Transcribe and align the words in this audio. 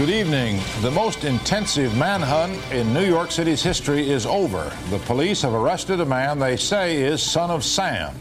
Good 0.00 0.08
evening. 0.08 0.62
The 0.80 0.90
most 0.90 1.24
intensive 1.24 1.94
manhunt 1.94 2.58
in 2.72 2.94
New 2.94 3.04
York 3.04 3.30
City's 3.30 3.62
history 3.62 4.08
is 4.08 4.24
over. 4.24 4.72
The 4.88 4.98
police 5.00 5.42
have 5.42 5.52
arrested 5.52 6.00
a 6.00 6.06
man 6.06 6.38
they 6.38 6.56
say 6.56 7.02
is 7.02 7.22
son 7.22 7.50
of 7.50 7.62
Sam. 7.62 8.14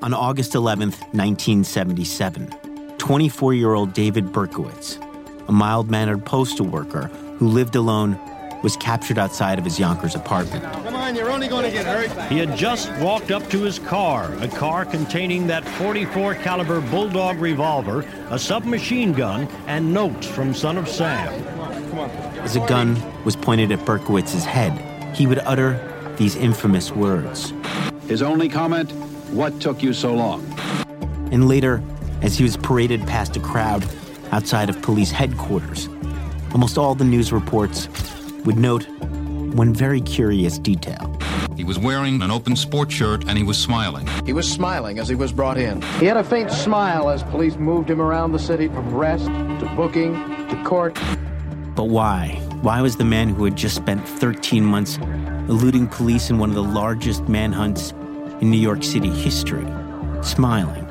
On 0.00 0.14
August 0.14 0.54
11, 0.54 0.90
1977, 0.90 2.50
24 2.98 3.54
year 3.54 3.74
old 3.74 3.92
David 3.94 4.26
Berkowitz, 4.26 5.00
a 5.48 5.52
mild 5.52 5.90
mannered 5.90 6.24
postal 6.24 6.66
worker 6.66 7.08
who 7.38 7.48
lived 7.48 7.74
alone, 7.74 8.16
was 8.62 8.76
captured 8.76 9.18
outside 9.18 9.58
of 9.58 9.64
his 9.64 9.80
Yonkers 9.80 10.14
apartment. 10.14 10.62
Come 11.14 11.20
on, 11.20 11.26
you're 11.26 11.32
only 11.32 11.46
going 11.46 11.64
to 11.64 11.70
get 11.70 11.86
hurt. 11.86 12.28
He 12.28 12.38
had 12.38 12.56
just 12.56 12.90
walked 12.94 13.30
up 13.30 13.48
to 13.50 13.62
his 13.62 13.78
car, 13.78 14.32
a 14.40 14.48
car 14.48 14.84
containing 14.84 15.46
that 15.46 15.64
44 15.64 16.34
caliber 16.34 16.80
Bulldog 16.80 17.38
revolver, 17.38 18.04
a 18.30 18.38
submachine 18.38 19.12
gun, 19.12 19.46
and 19.68 19.94
notes 19.94 20.26
from 20.26 20.52
Son 20.52 20.76
of 20.76 20.88
Sam. 20.88 21.32
As 22.40 22.56
a 22.56 22.66
gun 22.66 23.00
was 23.24 23.36
pointed 23.36 23.70
at 23.70 23.78
Berkowitz's 23.86 24.44
head, 24.44 24.72
he 25.14 25.28
would 25.28 25.38
utter 25.38 25.78
these 26.16 26.34
infamous 26.34 26.90
words. 26.90 27.52
His 28.08 28.20
only 28.20 28.48
comment, 28.48 28.90
What 29.30 29.60
took 29.60 29.84
you 29.84 29.92
so 29.92 30.12
long? 30.12 30.44
And 31.30 31.46
later, 31.46 31.80
as 32.22 32.36
he 32.36 32.42
was 32.42 32.56
paraded 32.56 33.06
past 33.06 33.36
a 33.36 33.40
crowd 33.40 33.86
outside 34.32 34.68
of 34.68 34.82
police 34.82 35.12
headquarters, 35.12 35.88
almost 36.50 36.76
all 36.76 36.96
the 36.96 37.04
news 37.04 37.32
reports 37.32 37.88
would 38.44 38.56
note 38.56 38.88
one 39.54 39.72
very 39.72 40.00
curious 40.00 40.58
detail. 40.58 41.16
He 41.56 41.62
was 41.62 41.78
wearing 41.78 42.20
an 42.22 42.30
open 42.30 42.56
sports 42.56 42.92
shirt 42.92 43.24
and 43.28 43.38
he 43.38 43.44
was 43.44 43.56
smiling. 43.56 44.08
He 44.26 44.32
was 44.32 44.50
smiling 44.50 44.98
as 44.98 45.08
he 45.08 45.14
was 45.14 45.32
brought 45.32 45.56
in. 45.56 45.80
He 46.00 46.06
had 46.06 46.16
a 46.16 46.24
faint 46.24 46.50
smile 46.50 47.08
as 47.08 47.22
police 47.22 47.54
moved 47.56 47.88
him 47.88 48.00
around 48.00 48.32
the 48.32 48.38
city 48.38 48.66
from 48.66 48.92
arrest 48.92 49.26
to 49.26 49.72
booking 49.76 50.14
to 50.48 50.62
court. 50.64 50.98
But 51.76 51.84
why? 51.84 52.40
Why 52.62 52.80
was 52.80 52.96
the 52.96 53.04
man 53.04 53.28
who 53.28 53.44
had 53.44 53.56
just 53.56 53.76
spent 53.76 54.06
13 54.06 54.64
months 54.64 54.98
eluding 55.48 55.86
police 55.86 56.30
in 56.30 56.38
one 56.38 56.48
of 56.48 56.56
the 56.56 56.62
largest 56.62 57.28
manhunts 57.28 57.92
in 58.40 58.50
New 58.50 58.58
York 58.58 58.82
City 58.82 59.10
history 59.10 59.66
smiling? 60.22 60.84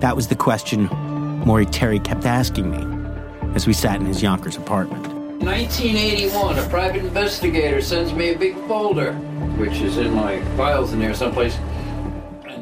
That 0.00 0.16
was 0.16 0.28
the 0.28 0.36
question 0.36 0.86
Maury 1.46 1.66
Terry 1.66 2.00
kept 2.00 2.24
asking 2.24 2.70
me 2.70 3.10
as 3.54 3.66
we 3.66 3.72
sat 3.72 4.00
in 4.00 4.06
his 4.06 4.22
Yonkers 4.22 4.56
apartment. 4.56 5.13
1981, 5.40 6.58
a 6.58 6.68
private 6.68 7.04
investigator 7.04 7.80
sends 7.80 8.12
me 8.12 8.30
a 8.30 8.38
big 8.38 8.54
folder, 8.66 9.14
which 9.58 9.80
is 9.80 9.98
in 9.98 10.12
my 10.12 10.40
files 10.56 10.92
in 10.92 11.00
there 11.00 11.14
someplace. 11.14 11.56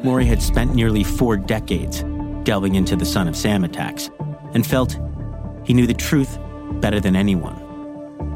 Maury 0.03 0.25
had 0.25 0.41
spent 0.41 0.73
nearly 0.75 1.03
four 1.03 1.37
decades 1.37 2.03
delving 2.43 2.75
into 2.75 2.95
the 2.95 3.05
Son 3.05 3.27
of 3.27 3.35
Sam 3.35 3.63
attacks 3.63 4.09
and 4.53 4.65
felt 4.65 4.97
he 5.63 5.73
knew 5.73 5.87
the 5.87 5.93
truth 5.93 6.37
better 6.81 6.99
than 6.99 7.15
anyone. 7.15 7.55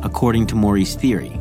According 0.03 0.47
to 0.47 0.55
Maury's 0.55 0.95
theory, 0.95 1.31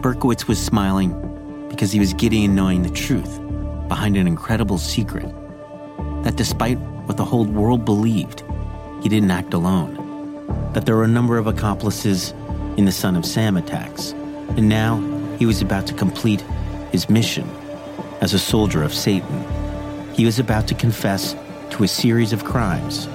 Berkowitz 0.00 0.46
was 0.46 0.64
smiling 0.64 1.68
because 1.68 1.90
he 1.90 1.98
was 1.98 2.12
giddy 2.14 2.44
in 2.44 2.54
knowing 2.54 2.82
the 2.82 2.90
truth 2.90 3.40
behind 3.88 4.16
an 4.16 4.26
incredible 4.26 4.78
secret 4.78 5.26
that 6.22 6.36
despite 6.36 6.78
what 7.06 7.16
the 7.16 7.24
whole 7.24 7.44
world 7.44 7.84
believed, 7.84 8.44
he 9.02 9.08
didn't 9.08 9.30
act 9.30 9.54
alone. 9.54 9.98
That 10.72 10.86
there 10.86 10.96
were 10.96 11.04
a 11.04 11.08
number 11.08 11.38
of 11.38 11.46
accomplices 11.46 12.32
in 12.76 12.84
the 12.84 12.92
Son 12.92 13.16
of 13.16 13.24
Sam 13.24 13.56
attacks, 13.56 14.12
and 14.56 14.68
now 14.68 15.00
he 15.38 15.46
was 15.46 15.60
about 15.60 15.86
to 15.88 15.94
complete 15.94 16.40
his 16.90 17.08
mission 17.08 17.48
as 18.20 18.34
a 18.34 18.38
soldier 18.38 18.82
of 18.82 18.94
Satan. 18.94 19.44
He 20.14 20.24
was 20.24 20.38
about 20.38 20.68
to 20.68 20.74
confess 20.74 21.34
to 21.70 21.84
a 21.84 21.88
series 21.88 22.32
of 22.32 22.44
crimes 22.44 23.06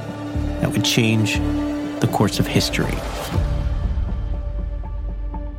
that 0.61 0.71
would 0.71 0.83
change 0.83 1.35
the 1.99 2.09
course 2.11 2.39
of 2.39 2.47
history. 2.47 2.97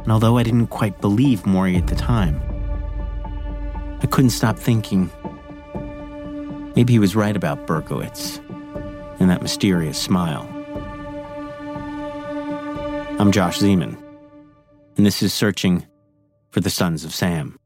And 0.03 0.13
although 0.13 0.39
I 0.39 0.43
didn't 0.43 0.69
quite 0.69 1.01
believe 1.01 1.47
Maury 1.47 1.77
at 1.77 1.87
the 1.87 1.95
time, 1.95 2.41
I 4.01 4.07
couldn't 4.07 4.31
stop 4.31 4.59
thinking 4.59 5.11
maybe 6.75 6.93
he 6.93 6.99
was 6.99 7.17
right 7.17 7.37
about 7.37 7.67
Berkowitz 7.67 8.39
and 9.21 9.31
that 9.31 9.43
mysterious 9.43 9.99
smile. 9.99 10.58
I'm 13.21 13.33
Josh 13.33 13.59
Zeman, 13.59 14.01
and 14.97 15.05
this 15.05 15.25
is 15.25 15.35
Searching 15.35 15.85
for 16.51 16.61
the 16.61 16.71
Sons 16.71 17.05
of 17.05 17.13
Sam. 17.13 17.59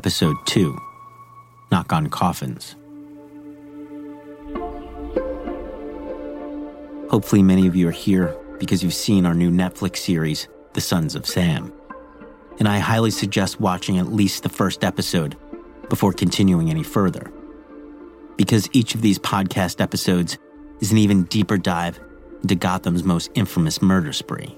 Episode 0.00 0.38
2 0.46 0.80
Knock 1.70 1.92
on 1.92 2.08
Coffins. 2.08 2.74
Hopefully, 7.10 7.42
many 7.42 7.66
of 7.66 7.76
you 7.76 7.86
are 7.86 7.90
here 7.90 8.34
because 8.58 8.82
you've 8.82 8.94
seen 8.94 9.26
our 9.26 9.34
new 9.34 9.50
Netflix 9.50 9.98
series, 9.98 10.48
The 10.72 10.80
Sons 10.80 11.14
of 11.14 11.26
Sam. 11.26 11.70
And 12.58 12.66
I 12.66 12.78
highly 12.78 13.10
suggest 13.10 13.60
watching 13.60 13.98
at 13.98 14.10
least 14.10 14.42
the 14.42 14.48
first 14.48 14.84
episode 14.84 15.36
before 15.90 16.14
continuing 16.14 16.70
any 16.70 16.82
further. 16.82 17.30
Because 18.38 18.70
each 18.72 18.94
of 18.94 19.02
these 19.02 19.18
podcast 19.18 19.82
episodes 19.82 20.38
is 20.80 20.92
an 20.92 20.96
even 20.96 21.24
deeper 21.24 21.58
dive 21.58 22.00
into 22.42 22.54
Gotham's 22.54 23.04
most 23.04 23.30
infamous 23.34 23.82
murder 23.82 24.14
spree, 24.14 24.56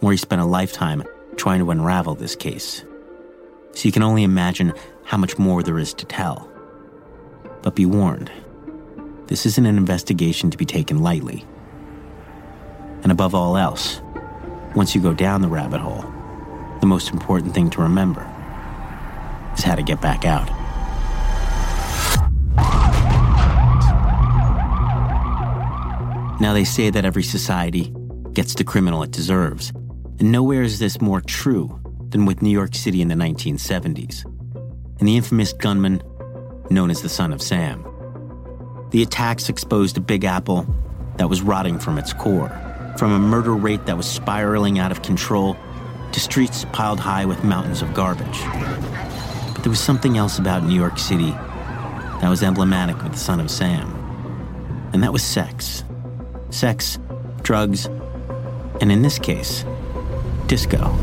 where 0.00 0.12
he 0.12 0.16
spent 0.16 0.40
a 0.40 0.46
lifetime 0.46 1.04
trying 1.36 1.60
to 1.60 1.70
unravel 1.70 2.14
this 2.14 2.34
case 2.34 2.86
so 3.78 3.86
you 3.86 3.92
can 3.92 4.02
only 4.02 4.24
imagine 4.24 4.72
how 5.04 5.16
much 5.16 5.38
more 5.38 5.62
there 5.62 5.78
is 5.78 5.94
to 5.94 6.04
tell. 6.04 6.50
But 7.62 7.76
be 7.76 7.86
warned, 7.86 8.28
this 9.28 9.46
isn't 9.46 9.66
an 9.66 9.78
investigation 9.78 10.50
to 10.50 10.58
be 10.58 10.64
taken 10.64 11.00
lightly. 11.00 11.46
And 13.04 13.12
above 13.12 13.36
all 13.36 13.56
else, 13.56 14.00
once 14.74 14.96
you 14.96 15.00
go 15.00 15.14
down 15.14 15.42
the 15.42 15.48
rabbit 15.48 15.80
hole, 15.80 16.04
the 16.80 16.88
most 16.88 17.12
important 17.12 17.54
thing 17.54 17.70
to 17.70 17.82
remember 17.82 18.22
is 19.56 19.62
how 19.62 19.76
to 19.76 19.82
get 19.84 20.00
back 20.00 20.24
out. 20.24 20.48
Now, 26.40 26.52
they 26.52 26.64
say 26.64 26.90
that 26.90 27.04
every 27.04 27.22
society 27.22 27.94
gets 28.32 28.56
the 28.56 28.64
criminal 28.64 29.04
it 29.04 29.12
deserves, 29.12 29.70
and 30.18 30.32
nowhere 30.32 30.62
is 30.62 30.80
this 30.80 31.00
more 31.00 31.20
true 31.20 31.77
than 32.10 32.24
with 32.24 32.42
New 32.42 32.50
York 32.50 32.74
City 32.74 33.02
in 33.02 33.08
the 33.08 33.14
1970s, 33.14 34.24
and 34.98 35.08
the 35.08 35.16
infamous 35.16 35.52
gunman 35.52 36.02
known 36.70 36.90
as 36.90 37.02
the 37.02 37.08
Son 37.08 37.32
of 37.32 37.42
Sam. 37.42 37.84
The 38.90 39.02
attacks 39.02 39.48
exposed 39.48 39.96
a 39.96 40.00
Big 40.00 40.24
Apple 40.24 40.66
that 41.16 41.28
was 41.28 41.42
rotting 41.42 41.78
from 41.78 41.98
its 41.98 42.12
core, 42.12 42.48
from 42.96 43.12
a 43.12 43.18
murder 43.18 43.54
rate 43.54 43.86
that 43.86 43.96
was 43.96 44.06
spiraling 44.06 44.78
out 44.78 44.90
of 44.90 45.02
control 45.02 45.56
to 46.12 46.20
streets 46.20 46.64
piled 46.72 47.00
high 47.00 47.24
with 47.24 47.44
mountains 47.44 47.82
of 47.82 47.92
garbage. 47.94 48.40
But 49.54 49.62
there 49.62 49.70
was 49.70 49.80
something 49.80 50.16
else 50.16 50.38
about 50.38 50.64
New 50.64 50.74
York 50.74 50.98
City 50.98 51.30
that 51.30 52.28
was 52.28 52.42
emblematic 52.42 52.96
of 53.02 53.12
the 53.12 53.18
Son 53.18 53.40
of 53.40 53.50
Sam, 53.50 53.94
and 54.92 55.02
that 55.02 55.12
was 55.12 55.22
sex. 55.22 55.84
Sex, 56.50 56.98
drugs, 57.42 57.86
and 58.80 58.90
in 58.90 59.02
this 59.02 59.18
case, 59.18 59.64
disco. 60.46 60.96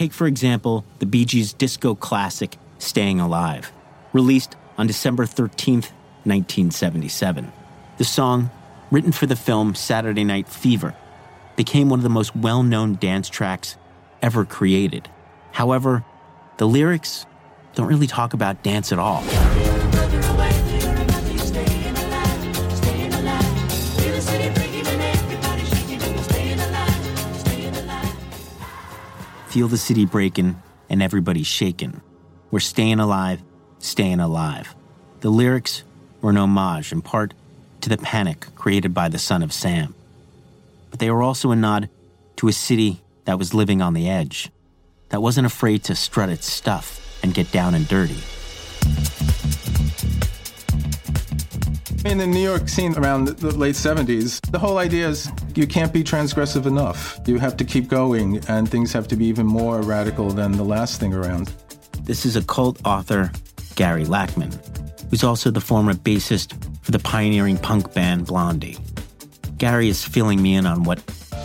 Take, 0.00 0.14
for 0.14 0.26
example, 0.26 0.86
the 0.98 1.04
Bee 1.04 1.26
Gees' 1.26 1.52
disco 1.52 1.94
classic, 1.94 2.56
Staying 2.78 3.20
Alive, 3.20 3.70
released 4.14 4.56
on 4.78 4.86
December 4.86 5.26
13th, 5.26 5.92
1977. 6.24 7.52
The 7.98 8.04
song, 8.04 8.48
written 8.90 9.12
for 9.12 9.26
the 9.26 9.36
film 9.36 9.74
Saturday 9.74 10.24
Night 10.24 10.48
Fever, 10.48 10.94
became 11.54 11.90
one 11.90 11.98
of 11.98 12.02
the 12.02 12.08
most 12.08 12.34
well 12.34 12.62
known 12.62 12.94
dance 12.94 13.28
tracks 13.28 13.76
ever 14.22 14.46
created. 14.46 15.10
However, 15.52 16.02
the 16.56 16.66
lyrics 16.66 17.26
don't 17.74 17.86
really 17.86 18.06
talk 18.06 18.32
about 18.32 18.62
dance 18.62 18.92
at 18.92 18.98
all. 18.98 19.22
Feel 29.50 29.66
the 29.66 29.76
city 29.76 30.06
breaking 30.06 30.62
and 30.88 31.02
everybody's 31.02 31.48
shaking. 31.48 32.00
We're 32.52 32.60
staying 32.60 33.00
alive, 33.00 33.42
staying 33.80 34.20
alive. 34.20 34.76
The 35.22 35.30
lyrics 35.30 35.82
were 36.20 36.30
an 36.30 36.36
homage 36.36 36.92
in 36.92 37.02
part 37.02 37.34
to 37.80 37.88
the 37.88 37.98
panic 37.98 38.46
created 38.54 38.94
by 38.94 39.08
the 39.08 39.18
son 39.18 39.42
of 39.42 39.52
Sam. 39.52 39.96
But 40.90 41.00
they 41.00 41.10
were 41.10 41.24
also 41.24 41.50
a 41.50 41.56
nod 41.56 41.88
to 42.36 42.46
a 42.46 42.52
city 42.52 43.02
that 43.24 43.40
was 43.40 43.52
living 43.52 43.82
on 43.82 43.92
the 43.92 44.08
edge, 44.08 44.52
that 45.08 45.20
wasn't 45.20 45.48
afraid 45.48 45.82
to 45.82 45.96
strut 45.96 46.30
its 46.30 46.46
stuff 46.46 47.18
and 47.24 47.34
get 47.34 47.50
down 47.50 47.74
and 47.74 47.88
dirty. 47.88 48.22
In 52.02 52.16
the 52.16 52.26
New 52.26 52.40
York 52.40 52.66
scene 52.66 52.96
around 52.96 53.28
the 53.28 53.54
late 53.54 53.74
70s, 53.74 54.40
the 54.50 54.58
whole 54.58 54.78
idea 54.78 55.06
is 55.06 55.30
you 55.54 55.66
can't 55.66 55.92
be 55.92 56.02
transgressive 56.02 56.64
enough. 56.64 57.20
You 57.26 57.38
have 57.38 57.58
to 57.58 57.64
keep 57.64 57.88
going, 57.88 58.42
and 58.48 58.66
things 58.66 58.90
have 58.94 59.06
to 59.08 59.16
be 59.16 59.26
even 59.26 59.44
more 59.44 59.82
radical 59.82 60.30
than 60.30 60.52
the 60.52 60.64
last 60.64 60.98
thing 60.98 61.12
around. 61.12 61.52
This 62.04 62.24
is 62.24 62.36
occult 62.36 62.80
author 62.86 63.30
Gary 63.74 64.06
Lachman, 64.06 64.50
who's 65.10 65.22
also 65.22 65.50
the 65.50 65.60
former 65.60 65.92
bassist 65.92 66.54
for 66.82 66.90
the 66.90 66.98
pioneering 66.98 67.58
punk 67.58 67.92
band 67.92 68.26
Blondie. 68.26 68.78
Gary 69.58 69.90
is 69.90 70.02
filling 70.02 70.40
me 70.40 70.54
in 70.54 70.64
on 70.64 70.84
what 70.84 71.02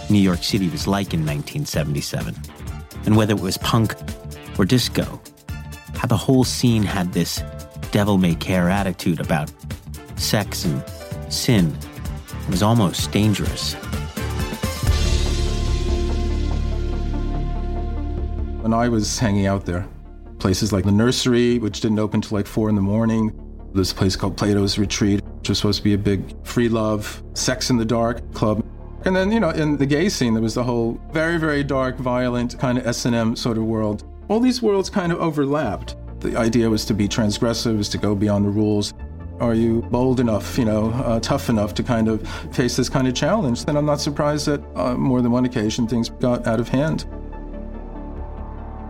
New 0.09 0.19
York 0.19 0.41
City 0.41 0.69
was 0.69 0.87
like 0.87 1.13
in 1.13 1.25
1977, 1.25 2.33
and 3.05 3.17
whether 3.17 3.33
it 3.33 3.41
was 3.41 3.57
punk 3.57 3.93
or 4.57 4.63
disco, 4.63 5.21
how 5.95 6.07
the 6.07 6.15
whole 6.15 6.45
scene 6.45 6.83
had 6.83 7.11
this 7.11 7.43
devil 7.91 8.17
may 8.17 8.35
care 8.35 8.69
attitude 8.69 9.19
about 9.19 9.51
sex 10.15 10.65
and 10.65 10.83
sin. 11.29 11.75
It 12.43 12.49
was 12.49 12.63
almost 12.63 13.11
dangerous. 13.11 13.73
When 18.61 18.73
I 18.73 18.89
was 18.89 19.19
hanging 19.19 19.45
out 19.45 19.65
there, 19.65 19.87
places 20.39 20.73
like 20.73 20.85
the 20.85 20.91
nursery, 20.91 21.59
which 21.59 21.81
didn't 21.81 21.99
open 21.99 22.21
till 22.21 22.37
like 22.37 22.47
four 22.47 22.69
in 22.69 22.75
the 22.75 22.81
morning, 22.81 23.31
this 23.73 23.91
place 23.93 24.15
called 24.15 24.37
Plato's 24.37 24.77
Retreat, 24.77 25.21
which 25.39 25.49
was 25.49 25.57
supposed 25.59 25.79
to 25.79 25.83
be 25.83 25.93
a 25.93 25.97
big 25.97 26.33
free 26.45 26.69
love, 26.69 27.23
sex 27.33 27.69
in 27.69 27.77
the 27.77 27.85
dark 27.85 28.33
club. 28.33 28.65
And 29.05 29.15
then, 29.15 29.31
you 29.31 29.39
know, 29.39 29.51
in 29.51 29.77
the 29.77 29.85
gay 29.85 30.09
scene, 30.09 30.33
there 30.33 30.41
was 30.41 30.55
the 30.55 30.63
whole 30.63 30.99
very, 31.11 31.37
very 31.37 31.63
dark, 31.63 31.97
violent 31.97 32.57
kind 32.57 32.77
of 32.77 32.87
S&M 32.87 33.35
sort 33.35 33.57
of 33.57 33.65
world. 33.65 34.03
All 34.29 34.39
these 34.39 34.61
worlds 34.61 34.89
kind 34.89 35.11
of 35.11 35.19
overlapped. 35.19 35.95
The 36.21 36.35
idea 36.35 36.67
was 36.67 36.85
to 36.85 36.95
be 36.95 37.07
transgressive, 37.07 37.77
was 37.77 37.89
to 37.89 37.99
go 37.99 38.15
beyond 38.15 38.45
the 38.45 38.49
rules. 38.49 38.93
Are 39.39 39.53
you 39.53 39.81
bold 39.91 40.19
enough, 40.21 40.57
you 40.57 40.63
know, 40.63 40.91
uh, 40.91 41.19
tough 41.19 41.49
enough 41.49 41.73
to 41.75 41.83
kind 41.83 42.07
of 42.07 42.27
face 42.53 42.77
this 42.77 42.87
kind 42.87 43.07
of 43.07 43.13
challenge? 43.13 43.65
Then 43.65 43.75
I'm 43.75 43.85
not 43.85 43.99
surprised 43.99 44.45
that 44.47 44.63
uh, 44.75 44.95
more 44.95 45.21
than 45.21 45.31
one 45.31 45.43
occasion 45.43 45.87
things 45.87 46.09
got 46.09 46.47
out 46.47 46.59
of 46.59 46.69
hand. 46.69 47.05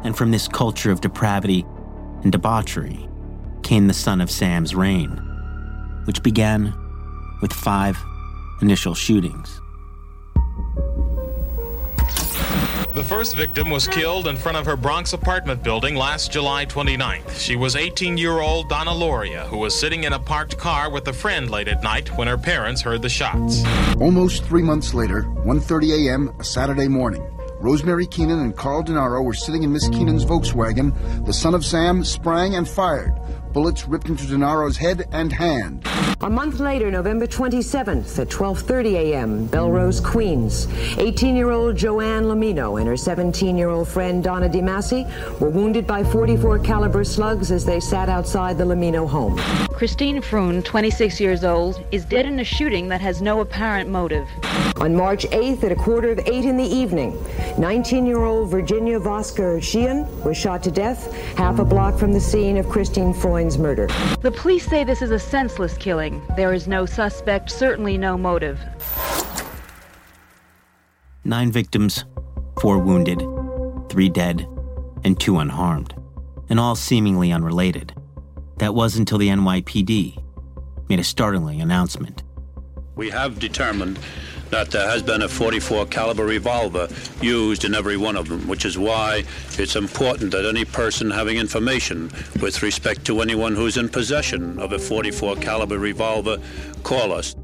And 0.04 0.16
from 0.16 0.30
this 0.30 0.48
culture 0.48 0.92
of 0.92 1.02
depravity 1.02 1.66
and 2.22 2.32
debauchery 2.32 3.10
came 3.64 3.88
the 3.88 3.94
son 3.94 4.22
of 4.22 4.30
Sam's 4.30 4.76
reign, 4.76 5.10
which 6.06 6.22
began 6.22 6.76
with 7.42 7.52
five 7.52 7.98
initial 8.62 8.94
shootings. 8.94 9.62
The 12.96 13.04
first 13.04 13.36
victim 13.36 13.70
was 13.70 13.90
killed 13.90 14.26
in 14.26 14.38
front 14.38 14.58
of 14.58 14.66
her 14.68 14.78
Bronx 14.78 15.12
apartment 15.12 15.62
building 15.62 15.96
last 15.96 16.32
July 16.32 16.66
29th. 16.66 17.38
She 17.38 17.58
was 17.58 17.76
18 17.76 18.18
year 18.18 18.40
old 18.40 18.70
Donna 18.70 18.92
Lauria, 18.92 19.46
who 19.48 19.58
was 19.58 19.78
sitting 19.78 20.06
in 20.06 20.14
a 20.14 20.20
parked 20.20 20.58
car 20.58 20.90
with 20.90 21.06
a 21.10 21.14
friend 21.14 21.52
late 21.52 21.68
at 21.68 21.84
night 21.84 22.08
when 22.18 22.30
her 22.30 22.38
parents 22.38 22.82
heard 22.82 23.02
the 23.02 23.10
shots. 23.10 23.66
Almost 24.00 24.46
three 24.46 24.64
months 24.64 24.94
later, 24.94 25.24
1.30 25.24 26.08
a.m., 26.08 26.34
a 26.40 26.44
Saturday 26.46 26.88
morning, 26.88 27.22
Rosemary 27.60 28.08
Keenan 28.08 28.40
and 28.40 28.56
Carl 28.56 28.82
Denaro 28.82 29.22
were 29.22 29.34
sitting 29.34 29.64
in 29.64 29.74
Miss 29.74 29.90
Keenan's 29.90 30.24
Volkswagen. 30.24 31.26
The 31.26 31.34
son 31.34 31.54
of 31.54 31.66
Sam 31.66 32.02
sprang 32.02 32.56
and 32.56 32.66
fired. 32.66 33.14
Bullets 33.56 33.88
ripped 33.88 34.10
into 34.10 34.26
Denaro's 34.26 34.76
head 34.76 35.08
and 35.14 35.32
hand. 35.32 35.88
A 36.20 36.30
month 36.30 36.60
later, 36.60 36.92
November 36.92 37.26
27th 37.26 38.20
at 38.20 38.28
12:30 38.28 38.94
a.m., 38.96 39.48
Bellerose, 39.48 40.04
Queens, 40.04 40.68
18-year-old 40.98 41.78
Joanne 41.78 42.24
Lomino 42.24 42.80
and 42.80 42.88
her 42.88 42.96
17-year-old 42.96 43.88
friend 43.88 44.22
Donna 44.22 44.50
DeMasi 44.50 45.40
were 45.40 45.50
wounded 45.50 45.88
by 45.88 46.04
44 46.04 46.60
caliber 46.60 47.06
slugs 47.06 47.50
as 47.50 47.64
they 47.64 47.80
sat 47.80 48.10
outside 48.10 48.58
the 48.58 48.66
Lomino 48.66 49.08
home. 49.08 49.38
Christine 49.70 50.22
Freund, 50.22 50.66
26 50.66 51.20
years 51.20 51.44
old, 51.44 51.82
is 51.92 52.04
dead 52.06 52.26
in 52.26 52.40
a 52.40 52.44
shooting 52.44 52.90
that 52.90 53.02
has 53.02 53.22
no 53.22 53.42
apparent 53.42 53.90
motive. 53.90 54.28
On 54.78 54.96
March 54.96 55.26
8th 55.28 55.64
at 55.64 55.72
a 55.72 55.76
quarter 55.76 56.12
of 56.12 56.20
8 56.20 56.46
in 56.46 56.58
the 56.58 56.64
evening, 56.64 57.12
19-year-old 57.58 58.50
Virginia 58.50 59.00
Voskerichian 59.00 60.08
was 60.26 60.38
shot 60.38 60.64
to 60.64 60.72
death 60.72 61.14
half 61.38 61.60
a 61.60 61.66
block 61.66 62.00
from 62.00 62.14
the 62.14 62.20
scene 62.20 62.58
of 62.58 62.68
Christine 62.68 63.14
Freund's 63.14 63.45
murder. 63.58 63.88
The 64.22 64.34
police 64.36 64.66
say 64.66 64.84
this 64.84 65.02
is 65.02 65.12
a 65.12 65.20
senseless 65.20 65.78
killing. 65.78 66.22
There 66.36 66.54
is 66.54 66.68
no 66.68 66.86
suspect, 66.86 67.52
certainly 67.52 67.98
no 67.98 68.18
motive. 68.18 68.60
Nine 71.24 71.52
victims, 71.52 72.06
four 72.60 72.80
wounded, 72.80 73.20
three 73.90 74.10
dead, 74.10 74.48
and 75.04 75.20
two 75.20 75.38
unharmed, 75.38 75.94
and 76.50 76.60
all 76.60 76.76
seemingly 76.76 77.32
unrelated. 77.32 77.94
That 78.58 78.74
was 78.74 78.98
until 78.98 79.20
the 79.20 79.30
NYPD 79.30 80.24
made 80.90 81.00
a 81.00 81.04
startling 81.04 81.62
announcement. 81.62 82.24
We 82.96 83.10
have 83.10 83.40
determined 83.40 84.00
that 84.56 84.72
there 84.72 84.88
has 84.88 85.04
been 85.04 85.22
a 85.22 85.28
44 85.28 85.86
caliber 85.88 86.26
revolver 86.26 86.88
used 87.22 87.66
in 87.66 87.76
every 87.76 87.98
one 87.98 88.16
of 88.16 88.30
them, 88.30 88.48
which 88.48 88.64
is 88.64 88.78
why 88.78 89.22
it's 89.60 89.76
important 89.76 90.32
that 90.32 90.46
any 90.46 90.64
person 90.64 91.12
having 91.12 91.36
information 91.36 92.10
with 92.42 92.64
respect 92.64 93.04
to 93.04 93.20
anyone 93.20 93.54
who's 93.54 93.76
in 93.76 93.90
possession 93.90 94.58
of 94.58 94.72
a 94.72 94.80
44 94.80 95.36
caliber 95.36 95.78
revolver 95.78 96.38
call 96.84 97.12
us. 97.12 97.36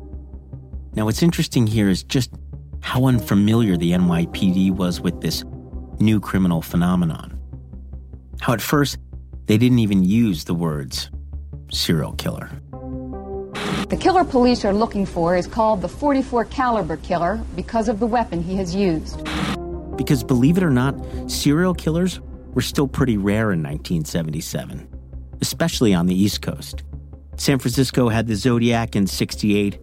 Now, 0.93 1.03
what's 1.03 1.21
interesting 1.21 1.67
here 1.67 1.89
is 1.89 2.01
just 2.01 2.31
how 2.81 3.03
unfamiliar 3.03 3.75
the 3.75 3.91
NYPD 3.91 4.71
was 4.71 5.01
with 5.01 5.19
this 5.19 5.43
new 5.99 6.21
criminal 6.21 6.61
phenomenon. 6.61 7.37
How 8.39 8.53
at 8.53 8.61
first 8.61 8.97
they 9.47 9.57
didn't 9.57 9.79
even 9.79 10.01
use 10.01 10.45
the 10.45 10.53
words 10.53 11.11
serial 11.71 12.13
killer. 12.13 12.49
The 13.91 13.97
killer 13.97 14.23
police 14.23 14.63
are 14.63 14.71
looking 14.71 15.05
for 15.05 15.35
is 15.35 15.47
called 15.47 15.81
the 15.81 15.89
44 15.89 16.45
caliber 16.45 16.95
killer 16.95 17.43
because 17.57 17.89
of 17.89 17.99
the 17.99 18.07
weapon 18.07 18.41
he 18.41 18.55
has 18.55 18.73
used. 18.73 19.21
Because 19.97 20.23
believe 20.23 20.55
it 20.55 20.63
or 20.63 20.69
not, 20.69 20.95
serial 21.29 21.73
killers 21.73 22.21
were 22.53 22.61
still 22.61 22.87
pretty 22.87 23.17
rare 23.17 23.51
in 23.51 23.61
1977, 23.61 24.87
especially 25.41 25.93
on 25.93 26.05
the 26.05 26.15
East 26.15 26.41
Coast. 26.41 26.83
San 27.35 27.59
Francisco 27.59 28.07
had 28.07 28.27
the 28.27 28.35
Zodiac 28.35 28.95
in 28.95 29.07
68, 29.07 29.77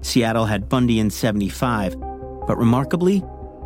Seattle 0.00 0.46
had 0.46 0.70
Bundy 0.70 0.98
in 0.98 1.10
75, 1.10 2.00
but 2.46 2.56
remarkably, 2.56 3.22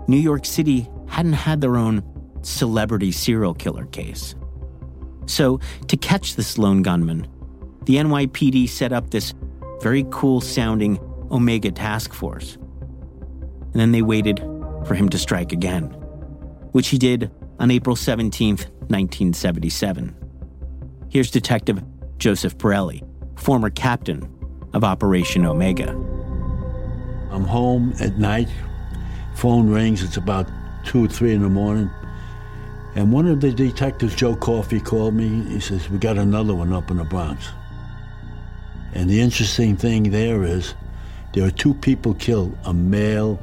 New 0.09 0.19
York 0.19 0.45
City 0.45 0.91
hadn't 1.07 1.35
had 1.35 1.61
their 1.61 1.77
own 1.77 2.03
celebrity 2.43 3.13
serial 3.13 3.55
killer 3.55 3.87
case. 3.87 4.35
So, 5.27 5.61
to 5.87 5.97
catch 5.97 6.35
this 6.35 6.59
lone 6.59 6.83
gunman, 6.83 7.29
the 7.85 7.95
NYPD 7.97 8.69
set 8.69 8.93
up 8.93 9.11
this 9.11 9.35
very 9.85 10.07
cool 10.11 10.41
sounding 10.41 10.99
Omega 11.31 11.71
Task 11.71 12.15
Force. 12.15 12.55
And 12.55 13.75
then 13.75 13.93
they 13.93 14.01
waited 14.01 14.39
for 14.87 14.95
him 14.95 15.11
to 15.11 15.19
strike 15.19 15.53
again, 15.53 15.83
which 16.73 16.89
he 16.89 16.97
did 16.97 17.31
on 17.59 17.71
April 17.71 17.95
17, 17.95 18.57
1977. 18.57 20.17
Here's 21.11 21.31
Detective 21.31 21.85
Joseph 22.17 22.57
Borrelli, 22.57 23.03
former 23.37 23.69
captain 23.69 24.27
of 24.73 24.85
Operation 24.85 25.45
Omega. 25.45 25.91
I'm 27.31 27.45
home 27.45 27.93
at 28.01 28.17
night, 28.19 28.49
phone 29.35 29.69
rings, 29.69 30.03
it's 30.03 30.17
about 30.17 30.49
2 30.87 31.05
or 31.05 31.09
3 31.09 31.35
in 31.35 31.43
the 31.43 31.51
morning. 31.51 31.91
And 32.95 33.13
one 33.13 33.27
of 33.27 33.43
the 33.43 33.53
detectives, 33.53 34.15
Joe 34.15 34.35
Coffey, 34.35 34.81
called 34.81 35.13
me. 35.13 35.43
He 35.53 35.61
says, 35.61 35.91
We 35.91 35.99
got 35.99 36.17
another 36.17 36.55
one 36.55 36.73
up 36.73 36.91
in 36.91 36.97
the 36.97 37.05
Bronx. 37.05 37.51
And 38.95 39.11
the 39.11 39.21
interesting 39.21 39.77
thing 39.77 40.11
there 40.11 40.45
is 40.45 40.75
there 41.33 41.45
are 41.45 41.51
two 41.51 41.75
people 41.75 42.15
killed 42.15 42.57
a 42.65 42.73
male 42.73 43.41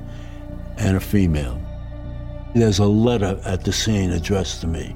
and 0.77 0.95
a 0.95 0.99
female. 1.01 1.61
There's 2.55 2.79
a 2.79 2.85
letter 2.85 3.39
at 3.45 3.65
the 3.65 3.73
scene 3.73 4.11
addressed 4.11 4.61
to 4.61 4.67
me. 4.67 4.95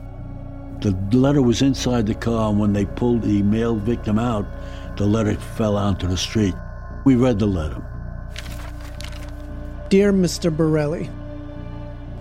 The 0.80 0.92
letter 1.12 1.42
was 1.42 1.62
inside 1.62 2.06
the 2.06 2.16
car, 2.16 2.50
and 2.50 2.60
when 2.60 2.74
they 2.74 2.86
pulled 2.86 3.22
the 3.22 3.42
male 3.44 3.76
victim 3.76 4.18
out, 4.18 4.46
the 4.98 5.06
letter 5.06 5.36
fell 5.36 5.78
onto 5.78 6.08
the 6.08 6.18
street. 6.18 6.54
We 7.06 7.16
read 7.16 7.40
the 7.40 7.48
letter. 7.48 7.84
Dear 9.90 10.14
Mr. 10.14 10.56
Borrelli, 10.56 11.10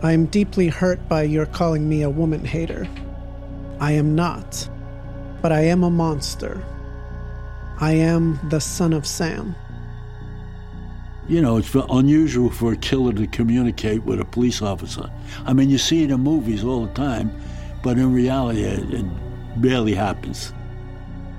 I 0.03 0.12
am 0.12 0.26
deeply 0.26 0.69
hurt 0.69 1.09
by 1.09 1.23
your 1.23 1.47
calling 1.47 1.88
me 1.88 2.03
a 2.03 2.11
woman 2.11 2.45
hater. 2.45 2.87
I 3.81 3.93
am 3.93 4.14
not, 4.14 4.69
but 5.41 5.53
I 5.53 5.62
am 5.62 5.83
a 5.83 5.91
monster. 5.91 6.62
I 7.81 7.93
am 7.93 8.38
the 8.49 8.61
son 8.61 8.93
of 8.93 9.07
Sam. 9.07 9.54
You 11.26 11.40
know, 11.40 11.57
it's 11.57 11.75
unusual 11.75 12.50
for 12.50 12.73
a 12.73 12.76
killer 12.76 13.12
to 13.14 13.26
communicate 13.26 14.04
with 14.04 14.21
a 14.21 14.25
police 14.25 14.61
officer. 14.61 15.11
I 15.47 15.54
mean, 15.54 15.71
you 15.71 15.78
see 15.78 16.04
it 16.04 16.11
in 16.11 16.21
movies 16.21 16.62
all 16.62 16.87
the 16.87 16.93
time, 16.93 17.35
but 17.83 17.97
in 17.97 18.12
reality, 18.12 18.62
it, 18.62 18.93
it 18.93 19.07
barely 19.61 19.95
happens. 19.95 20.52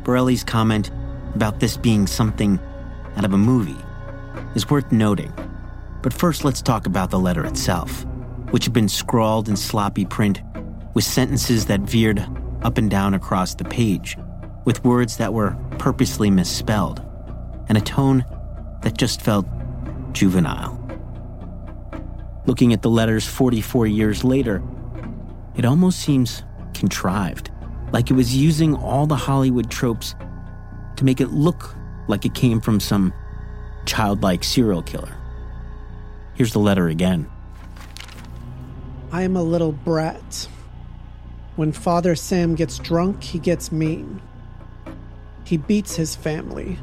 Borrelli's 0.04 0.44
comment 0.44 0.92
about 1.36 1.60
this 1.60 1.77
being 1.77 2.08
something 2.08 2.60
out 3.15 3.25
of 3.25 3.34
a 3.34 3.38
movie 3.38 3.77
is 4.56 4.70
worth 4.70 4.92
noting. 4.92 5.34
But 6.01 6.13
first, 6.13 6.44
let's 6.44 6.62
talk 6.62 6.86
about 6.86 7.12
the 7.12 7.20
letter 7.20 7.46
itself, 7.46 8.06
which 8.51 8.65
had 8.65 8.74
been 8.74 8.89
scrawled 8.89 9.50
in 9.50 9.56
sloppy 9.56 10.06
print 10.06 10.42
with 10.94 11.04
sentences 11.04 11.65
that 11.65 11.82
veered 11.82 12.25
up 12.63 12.77
and 12.77 12.89
down 12.89 13.13
across 13.13 13.54
the 13.54 13.65
page, 13.65 14.18
with 14.65 14.84
words 14.84 15.18
that 15.18 15.34
were 15.34 15.58
purposely 15.77 16.29
misspelled, 16.29 17.01
and 17.67 17.77
a 17.77 17.82
tone 17.82 18.25
that 18.82 18.98
just 18.98 19.22
felt 19.22 19.46
juvenile. 20.12 20.82
Looking 22.46 22.74
at 22.74 22.82
the 22.82 22.89
letters 22.89 23.25
44 23.25 23.88
years 23.88 24.24
later, 24.24 24.62
it 25.55 25.65
almost 25.65 26.00
seems 26.00 26.44
contrived, 26.74 27.50
like 27.91 28.12
it 28.12 28.13
was 28.13 28.36
using 28.36 28.75
all 28.75 29.08
the 29.08 29.15
Hollywood 29.15 29.72
tropes 29.72 30.15
to 30.98 31.05
make 31.05 31.20
it 31.20 31.29
look 31.32 31.75
like 32.08 32.25
it 32.25 32.34
came 32.34 32.62
from 32.62 32.79
some 32.79 33.13
childlike 33.86 34.44
serial 34.44 34.82
killer. 34.82 35.15
Here's 36.36 36.53
the 36.53 36.60
letter 36.60 36.88
again. 36.88 37.29
I 39.12 39.24
am 39.24 39.36
a 39.38 39.44
little 39.44 39.72
brat. 39.72 40.48
When 41.55 41.72
Father 41.72 42.15
Sam 42.15 42.55
gets 42.55 42.77
drunk, 42.77 43.24
he 43.24 43.39
gets 43.39 43.72
mean. 43.72 44.22
He 45.46 45.58
beats 45.58 45.96
his 45.96 46.16
family. 46.16 46.80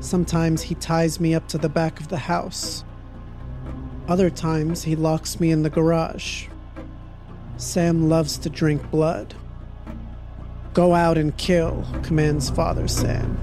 Sometimes 0.00 0.60
he 0.60 0.74
ties 0.74 1.18
me 1.18 1.34
up 1.34 1.48
to 1.48 1.58
the 1.58 1.70
back 1.70 1.98
of 1.98 2.08
the 2.08 2.18
house. 2.18 2.84
Other 4.06 4.28
times 4.28 4.82
he 4.82 4.94
locks 4.94 5.40
me 5.40 5.50
in 5.50 5.62
the 5.62 5.70
garage. 5.70 6.46
Sam 7.56 8.10
loves 8.10 8.36
to 8.38 8.50
drink 8.50 8.90
blood. 8.90 9.34
Go 10.74 10.94
out 10.94 11.16
and 11.16 11.34
kill, 11.38 11.86
commands 12.02 12.50
Father 12.50 12.86
Sam. 12.86 13.38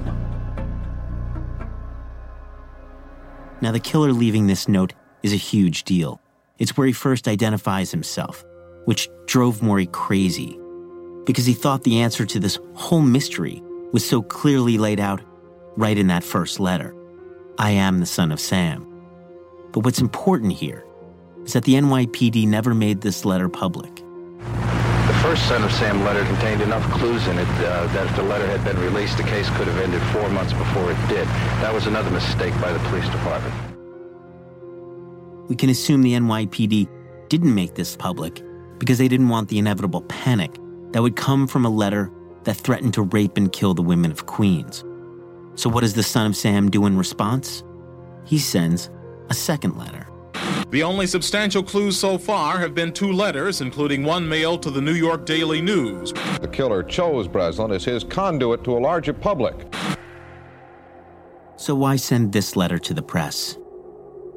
Now, 3.62 3.72
the 3.72 3.80
killer 3.80 4.12
leaving 4.12 4.46
this 4.48 4.68
note 4.68 4.94
is 5.24 5.34
a 5.34 5.38
huge 5.38 5.84
deal. 5.84 6.22
It's 6.60 6.78
where 6.78 6.86
he 6.86 6.94
first 6.94 7.28
identifies 7.28 7.90
himself, 7.90 8.46
which 8.86 9.10
drove 9.26 9.64
Maury 9.64 9.88
crazy 9.88 10.60
because 11.26 11.46
he 11.46 11.54
thought 11.54 11.84
the 11.84 12.00
answer 12.00 12.26
to 12.26 12.40
this 12.40 12.60
whole 12.74 13.02
mystery 13.02 13.64
was 13.92 14.08
so 14.08 14.22
clearly 14.22 14.78
laid 14.78 15.00
out 15.00 15.22
right 15.76 15.98
in 15.98 16.08
that 16.08 16.24
first 16.24 16.60
letter 16.60 16.96
I 17.58 17.72
am 17.72 18.00
the 18.00 18.06
son 18.06 18.32
of 18.32 18.40
Sam. 18.40 18.88
But 19.72 19.86
what's 19.86 20.02
important 20.02 20.54
here 20.54 20.86
is 21.46 21.54
that 21.54 21.64
the 21.64 21.74
NYPD 21.76 22.48
never 22.48 22.74
made 22.74 23.02
this 23.02 23.24
letter 23.26 23.50
public. 23.50 23.96
The 23.96 25.18
first 25.22 25.48
Son 25.48 25.64
of 25.64 25.72
Sam 25.74 26.04
letter 26.04 26.24
contained 26.26 26.62
enough 26.62 26.84
clues 26.92 27.28
in 27.28 27.38
it 27.38 27.48
uh, 27.48 27.88
that 27.88 28.08
if 28.08 28.16
the 28.16 28.24
letter 28.24 28.48
had 28.48 28.64
been 28.64 28.80
released, 28.80 29.18
the 29.18 29.24
case 29.24 29.48
could 29.52 29.68
have 29.68 29.78
ended 29.78 30.02
four 30.14 30.30
months 30.30 30.54
before 30.54 30.92
it 30.92 30.98
did. 31.08 31.28
That 31.62 31.74
was 31.74 31.88
another 31.88 32.10
mistake 32.10 32.54
by 32.62 32.72
the 32.72 32.80
police 32.90 33.08
department. 33.10 33.54
We 35.50 35.56
can 35.56 35.70
assume 35.70 36.02
the 36.02 36.14
NYPD 36.14 36.88
didn't 37.30 37.54
make 37.54 37.76
this 37.76 37.96
public 37.96 38.42
because 38.80 38.98
they 38.98 39.08
didn't 39.08 39.30
want 39.30 39.50
the 39.50 39.60
inevitable 39.60 40.02
panic 40.04 40.58
that 40.92 41.02
would 41.02 41.16
come 41.16 41.46
from 41.46 41.66
a 41.66 41.70
letter 41.70 42.12
that 42.44 42.58
threatened 42.58 42.94
to 42.96 43.04
rape 43.04 43.38
and 43.38 43.52
kill 43.52 43.74
the 43.74 43.82
women 43.82 44.12
of 44.12 44.26
Queens. 44.26 44.84
So, 45.56 45.70
what 45.70 45.82
does 45.82 45.94
the 45.94 46.04
son 46.04 46.28
of 46.28 46.36
Sam 46.36 46.70
do 46.70 46.86
in 46.86 46.98
response? 46.98 47.64
He 48.26 48.40
sends 48.40 48.90
a 49.30 49.34
second 49.34 49.78
letter. 49.78 50.08
The 50.70 50.84
only 50.84 51.06
substantial 51.06 51.64
clues 51.64 51.98
so 51.98 52.18
far 52.18 52.58
have 52.58 52.74
been 52.74 52.94
two 52.94 53.12
letters, 53.12 53.60
including 53.60 54.04
one 54.04 54.28
mailed 54.28 54.64
to 54.64 54.72
the 54.72 54.82
New 54.82 54.94
York 54.94 55.26
Daily 55.26 55.62
News. 55.62 56.14
The 56.40 56.50
killer 56.52 56.82
chose 56.84 57.28
Breslin 57.28 57.72
as 57.72 57.84
his 57.84 58.04
conduit 58.04 58.64
to 58.64 58.78
a 58.78 58.80
larger 58.80 59.14
public. 59.14 59.56
So, 61.58 61.76
why 61.76 61.98
send 61.98 62.32
this 62.32 62.56
letter 62.56 62.80
to 62.80 62.94
the 62.94 63.04
press? 63.04 63.58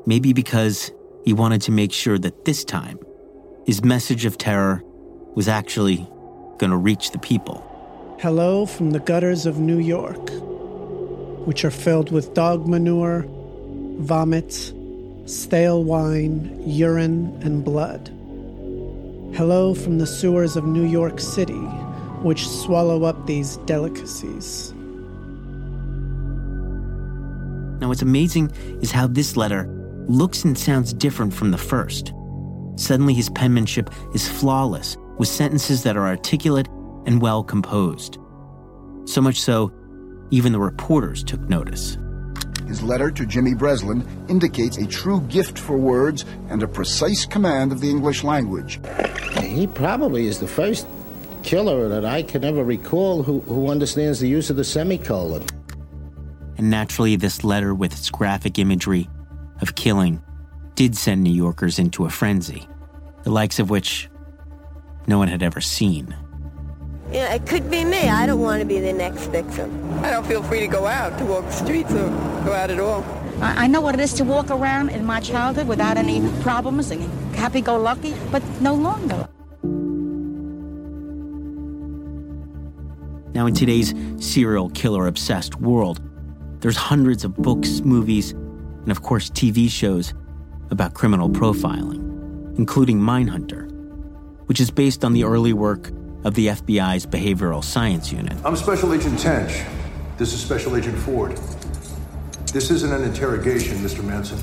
Maybe 0.07 0.33
because 0.33 0.93
he 1.25 1.33
wanted 1.33 1.63
to 1.63 1.73
make 1.73 1.93
sure 1.93 2.19
that 2.19 2.45
this 2.45 2.65
time 2.65 2.99
his 3.65 3.83
message 3.83 4.25
of 4.25 4.37
terror 4.37 4.83
was 5.35 5.49
actually 5.49 6.07
going 6.59 6.71
to 6.71 6.77
reach 6.77 7.13
the 7.13 7.19
people. 7.19 7.71
Hello 8.21 8.65
from 8.65 8.93
the 8.93 9.01
gutters 9.01 9.45
of 9.45 9.59
New 9.59 9.79
York, 9.79 10.31
which 11.47 11.65
are 11.65 11.71
filled 11.71 12.11
with 12.11 12.33
dog 12.33 12.67
manure, 12.67 13.27
vomit, 13.99 14.73
stale 15.27 15.85
wine, 15.85 16.63
urine, 16.65 17.37
and 17.43 17.65
blood. 17.65 18.09
Hello 19.37 19.75
from 19.75 19.99
the 19.99 20.07
sewers 20.07 20.57
of 20.57 20.65
New 20.65 20.87
York 20.87 21.21
City, 21.21 21.61
which 22.23 22.49
swallow 22.49 23.03
up 23.03 23.27
these 23.27 23.57
delicacies. 23.67 24.73
Now, 27.81 27.89
what's 27.89 28.03
amazing 28.03 28.53
is 28.81 28.93
how 28.93 29.09
this 29.09 29.37
letter 29.37 29.67
looks 30.07 30.45
and 30.45 30.57
sounds 30.57 30.95
different 30.95 31.35
from 31.35 31.51
the 31.51 31.59
first. 31.59 32.13
Suddenly, 32.77 33.15
his 33.15 33.29
penmanship 33.31 33.91
is 34.15 34.29
flawless, 34.29 34.97
with 35.19 35.29
sentences 35.29 35.83
that 35.83 35.97
are 35.97 36.07
articulate 36.07 36.69
and 37.07 37.21
well 37.21 37.43
composed. 37.43 38.19
So 39.05 39.21
much 39.21 39.41
so, 39.41 39.73
even 40.31 40.53
the 40.53 40.61
reporters 40.61 41.23
took 41.23 41.41
notice. 41.49 41.99
His 42.67 42.83
letter 42.83 43.11
to 43.11 43.27
Jimmy 43.27 43.55
Breslin 43.55 44.07
indicates 44.29 44.79
a 44.79 44.87
true 44.87 45.21
gift 45.23 45.59
for 45.59 45.77
words 45.77 46.25
and 46.49 46.63
a 46.63 46.69
precise 46.69 47.27
command 47.27 47.73
of 47.73 47.81
the 47.81 47.91
English 47.91 48.25
language. 48.25 48.81
He 49.43 49.67
probably 49.67 50.27
is 50.27 50.41
the 50.41 50.49
first 50.49 50.87
killer 51.43 51.89
that 51.89 52.07
I 52.07 52.23
can 52.23 52.43
ever 52.43 52.65
recall 52.65 53.23
who, 53.23 53.41
who 53.41 53.69
understands 53.69 54.19
the 54.19 54.29
use 54.29 54.49
of 54.49 54.57
the 54.57 54.65
semicolon. 54.65 55.45
And 56.57 56.71
naturally, 56.71 57.17
this 57.17 57.45
letter, 57.45 57.75
with 57.75 57.93
its 57.93 58.09
graphic 58.09 58.59
imagery 58.59 59.11
of 59.61 59.75
killing, 59.75 60.23
did 60.75 60.97
send 60.97 61.23
New 61.23 61.33
Yorkers 61.33 61.79
into 61.79 62.07
a 62.07 62.11
frenzy, 62.11 62.67
the 63.25 63.31
likes 63.31 63.59
of 63.59 63.71
which 63.71 64.09
no 65.07 65.19
one 65.19 65.29
had 65.29 65.43
ever 65.43 65.61
seen. 65.61 66.17
Yeah, 67.15 67.33
it 67.33 67.47
could 67.47 67.71
be 67.71 67.85
me. 67.85 68.09
I 68.09 68.27
don't 68.27 68.41
want 68.41 68.59
to 68.61 68.67
be 68.67 68.81
the 68.81 68.93
next 68.93 69.27
victim. 69.27 69.71
I 70.03 70.11
don't 70.11 70.27
feel 70.27 70.43
free 70.43 70.59
to 70.59 70.67
go 70.67 70.85
out, 70.89 71.17
to 71.19 71.25
walk 71.25 71.45
the 71.45 71.53
streets 71.53 71.93
or 71.93 72.09
go 72.45 72.53
out 72.53 72.71
at 72.73 72.81
all. 72.81 73.05
I 73.41 73.69
know 73.69 73.81
what 73.81 73.95
it 73.95 74.01
is 74.01 74.13
to 74.15 74.25
walk 74.25 74.51
around 74.51 74.89
in 74.89 75.05
my 75.05 75.21
childhood 75.21 75.69
without 75.69 75.97
any 75.97 76.29
problems 76.43 76.91
and 76.91 77.05
happy-go-lucky, 77.37 78.17
but 78.33 78.43
no 78.61 78.75
longer. 78.75 79.29
Now, 83.33 83.47
in 83.47 83.55
today's 83.55 83.95
serial 84.19 84.71
killer 84.71 85.07
obsessed 85.07 85.55
world, 85.61 86.01
there's 86.63 86.77
hundreds 86.77 87.23
of 87.23 87.37
books, 87.37 87.81
movies, 87.83 88.33
and 88.33 88.91
of 88.91 89.03
course, 89.03 89.31
TV 89.31 89.71
shows 89.71 90.15
about 90.73 90.95
criminal 90.95 91.31
profiling, 91.31 92.59
including 92.59 92.99
Mindhunter, 92.99 93.71
which 94.47 94.59
is 94.59 94.73
based 94.73 95.05
on 95.05 95.13
the 95.13 95.23
early 95.23 95.53
work 95.53 95.93
of 96.25 96.35
the 96.35 96.49
FBI's 96.49 97.07
Behavioral 97.07 97.63
Science 97.63 98.11
Unit. 98.11 98.37
I'm 98.45 98.57
Special 98.57 98.93
Agent 98.95 99.19
Tench. 99.19 99.63
This 100.17 100.33
is 100.33 100.41
Special 100.41 100.77
Agent 100.77 100.97
Ford. 100.99 101.37
This 102.53 102.71
isn't 102.71 102.93
an 102.93 103.03
interrogation, 103.03 103.77
Mr. 103.79 104.03
Manson. 104.03 104.39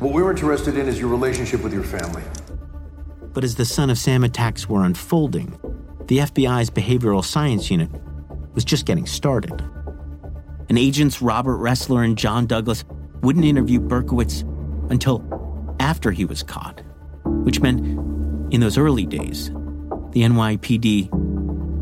What 0.00 0.12
we're 0.12 0.30
interested 0.30 0.78
in 0.78 0.88
is 0.88 0.98
your 0.98 1.08
relationship 1.08 1.62
with 1.62 1.72
your 1.72 1.82
family. 1.82 2.22
But 3.32 3.44
as 3.44 3.56
the 3.56 3.64
Son 3.64 3.90
of 3.90 3.98
Sam 3.98 4.24
attacks 4.24 4.68
were 4.68 4.84
unfolding, 4.84 5.58
the 6.06 6.18
FBI's 6.18 6.70
Behavioral 6.70 7.24
Science 7.24 7.70
Unit 7.70 7.90
was 8.54 8.64
just 8.64 8.86
getting 8.86 9.06
started. 9.06 9.60
And 10.68 10.78
agents 10.78 11.20
Robert 11.20 11.58
Ressler 11.58 12.04
and 12.04 12.16
John 12.16 12.46
Douglas 12.46 12.84
wouldn't 13.22 13.44
interview 13.44 13.80
Berkowitz 13.80 14.42
until 14.90 15.22
after 15.80 16.10
he 16.10 16.24
was 16.24 16.42
caught, 16.42 16.80
which 17.24 17.60
meant 17.60 17.80
in 18.52 18.60
those 18.60 18.78
early 18.78 19.04
days, 19.04 19.50
the 20.12 20.22
NYPD 20.22 21.10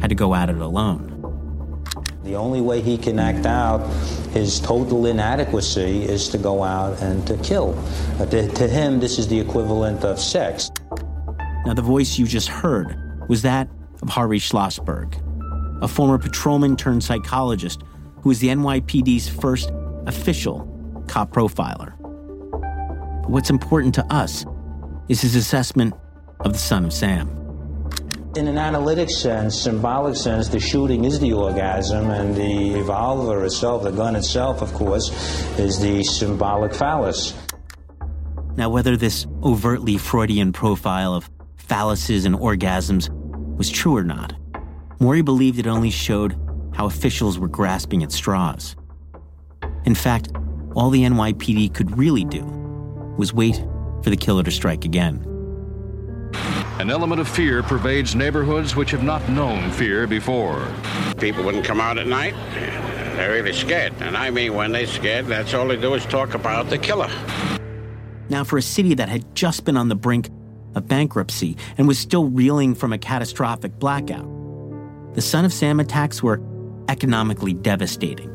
had 0.06 0.10
to 0.10 0.14
go 0.14 0.36
at 0.36 0.48
it 0.48 0.58
alone. 0.58 1.82
The 2.22 2.36
only 2.36 2.60
way 2.60 2.80
he 2.80 2.96
can 2.96 3.18
act 3.18 3.44
out 3.44 3.80
his 4.30 4.60
total 4.60 5.06
inadequacy 5.06 6.04
is 6.04 6.28
to 6.28 6.38
go 6.38 6.62
out 6.62 7.02
and 7.02 7.26
to 7.26 7.36
kill. 7.38 7.76
Uh, 8.20 8.26
to, 8.26 8.48
to 8.48 8.68
him, 8.68 9.00
this 9.00 9.18
is 9.18 9.26
the 9.26 9.40
equivalent 9.40 10.04
of 10.04 10.20
sex. 10.20 10.70
Now, 11.64 11.74
the 11.74 11.82
voice 11.82 12.18
you 12.18 12.26
just 12.26 12.46
heard 12.46 12.96
was 13.28 13.42
that 13.42 13.68
of 14.00 14.08
Harvey 14.08 14.38
Schlossberg, 14.38 15.20
a 15.82 15.88
former 15.88 16.18
patrolman 16.18 16.76
turned 16.76 17.02
psychologist 17.02 17.82
who 18.22 18.28
was 18.28 18.38
the 18.38 18.48
NYPD's 18.48 19.28
first 19.28 19.72
official 20.06 21.04
cop 21.08 21.32
profiler. 21.32 21.98
But 23.22 23.30
what's 23.30 23.50
important 23.50 23.92
to 23.96 24.04
us 24.14 24.46
is 25.08 25.20
his 25.20 25.34
assessment 25.34 25.94
of 26.40 26.52
the 26.52 26.60
son 26.60 26.84
of 26.84 26.92
Sam. 26.92 27.45
In 28.36 28.48
an 28.48 28.58
analytic 28.58 29.08
sense, 29.08 29.58
symbolic 29.58 30.14
sense, 30.14 30.48
the 30.48 30.60
shooting 30.60 31.06
is 31.06 31.18
the 31.20 31.32
orgasm, 31.32 32.10
and 32.10 32.36
the 32.36 32.74
revolver 32.74 33.42
itself, 33.46 33.82
the 33.82 33.90
gun 33.90 34.14
itself, 34.14 34.60
of 34.60 34.74
course, 34.74 35.08
is 35.58 35.80
the 35.80 36.04
symbolic 36.04 36.74
phallus. 36.74 37.32
Now, 38.56 38.68
whether 38.68 38.94
this 38.94 39.26
overtly 39.42 39.96
Freudian 39.96 40.52
profile 40.52 41.14
of 41.14 41.30
phalluses 41.56 42.26
and 42.26 42.34
orgasms 42.34 43.08
was 43.56 43.70
true 43.70 43.96
or 43.96 44.04
not, 44.04 44.34
Maury 45.00 45.22
believed 45.22 45.58
it 45.58 45.66
only 45.66 45.90
showed 45.90 46.38
how 46.74 46.84
officials 46.84 47.38
were 47.38 47.48
grasping 47.48 48.02
at 48.02 48.12
straws. 48.12 48.76
In 49.86 49.94
fact, 49.94 50.30
all 50.74 50.90
the 50.90 51.04
NYPD 51.04 51.72
could 51.72 51.96
really 51.96 52.24
do 52.24 52.44
was 53.16 53.32
wait 53.32 53.64
for 54.02 54.10
the 54.10 54.16
killer 54.16 54.42
to 54.42 54.50
strike 54.50 54.84
again. 54.84 55.35
An 56.78 56.90
element 56.90 57.22
of 57.22 57.28
fear 57.28 57.62
pervades 57.62 58.14
neighborhoods 58.14 58.76
which 58.76 58.90
have 58.90 59.02
not 59.02 59.26
known 59.30 59.70
fear 59.70 60.06
before. 60.06 60.70
People 61.18 61.42
wouldn't 61.42 61.64
come 61.64 61.80
out 61.80 61.96
at 61.96 62.06
night. 62.06 62.34
They're 63.16 63.32
really 63.32 63.54
scared. 63.54 63.94
And 64.00 64.14
I 64.14 64.28
mean, 64.28 64.54
when 64.54 64.72
they're 64.72 64.86
scared, 64.86 65.24
that's 65.24 65.54
all 65.54 65.66
they 65.68 65.76
do 65.76 65.94
is 65.94 66.04
talk 66.04 66.34
about 66.34 66.68
the 66.68 66.76
killer. 66.76 67.10
Now, 68.28 68.44
for 68.44 68.58
a 68.58 68.62
city 68.62 68.92
that 68.92 69.08
had 69.08 69.34
just 69.34 69.64
been 69.64 69.78
on 69.78 69.88
the 69.88 69.94
brink 69.94 70.28
of 70.74 70.86
bankruptcy 70.86 71.56
and 71.78 71.88
was 71.88 71.98
still 71.98 72.26
reeling 72.26 72.74
from 72.74 72.92
a 72.92 72.98
catastrophic 72.98 73.78
blackout, 73.78 74.28
the 75.14 75.22
Son 75.22 75.46
of 75.46 75.54
Sam 75.54 75.80
attacks 75.80 76.22
were 76.22 76.42
economically 76.88 77.54
devastating. 77.54 78.30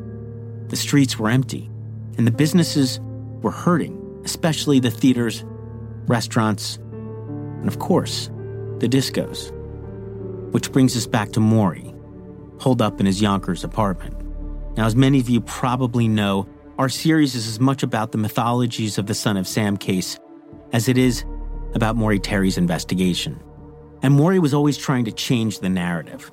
The 0.70 0.78
streets 0.78 1.20
were 1.20 1.30
empty, 1.30 1.70
and 2.18 2.26
the 2.26 2.32
businesses 2.32 3.00
were 3.44 3.52
hurting, 3.52 4.22
especially 4.26 4.80
the 4.80 4.90
theaters, 4.90 5.46
restaurants, 6.08 6.80
and 7.62 7.70
of 7.70 7.80
course, 7.80 8.30
the 8.80 8.90
discos. 8.90 9.52
Which 10.52 10.72
brings 10.74 10.98
us 10.98 11.08
back 11.08 11.32
to 11.32 11.40
Maury, 11.40 11.94
holed 12.60 12.82
up 12.82 13.00
in 13.00 13.06
his 13.06 13.22
Yonkers 13.22 13.64
apartment. 13.64 14.18
Now, 14.76 14.86
as 14.86 14.96
many 14.96 15.20
of 15.20 15.30
you 15.30 15.40
probably 15.40 16.10
know, 16.10 16.48
our 16.78 16.90
series 16.90 17.36
is 17.36 17.48
as 17.48 17.60
much 17.60 17.84
about 17.84 18.12
the 18.12 18.18
mythologies 18.18 18.98
of 18.98 19.06
the 19.06 19.14
Son 19.14 19.38
of 19.38 19.48
Sam 19.48 19.78
case 19.78 20.20
as 20.74 20.90
it 20.90 20.98
is 20.98 21.24
about 21.74 21.96
Maury 21.96 22.20
Terry's 22.20 22.58
investigation. 22.58 23.40
And 24.02 24.16
Maury 24.16 24.40
was 24.40 24.54
always 24.54 24.78
trying 24.78 25.06
to 25.06 25.12
change 25.12 25.60
the 25.60 25.70
narrative, 25.70 26.32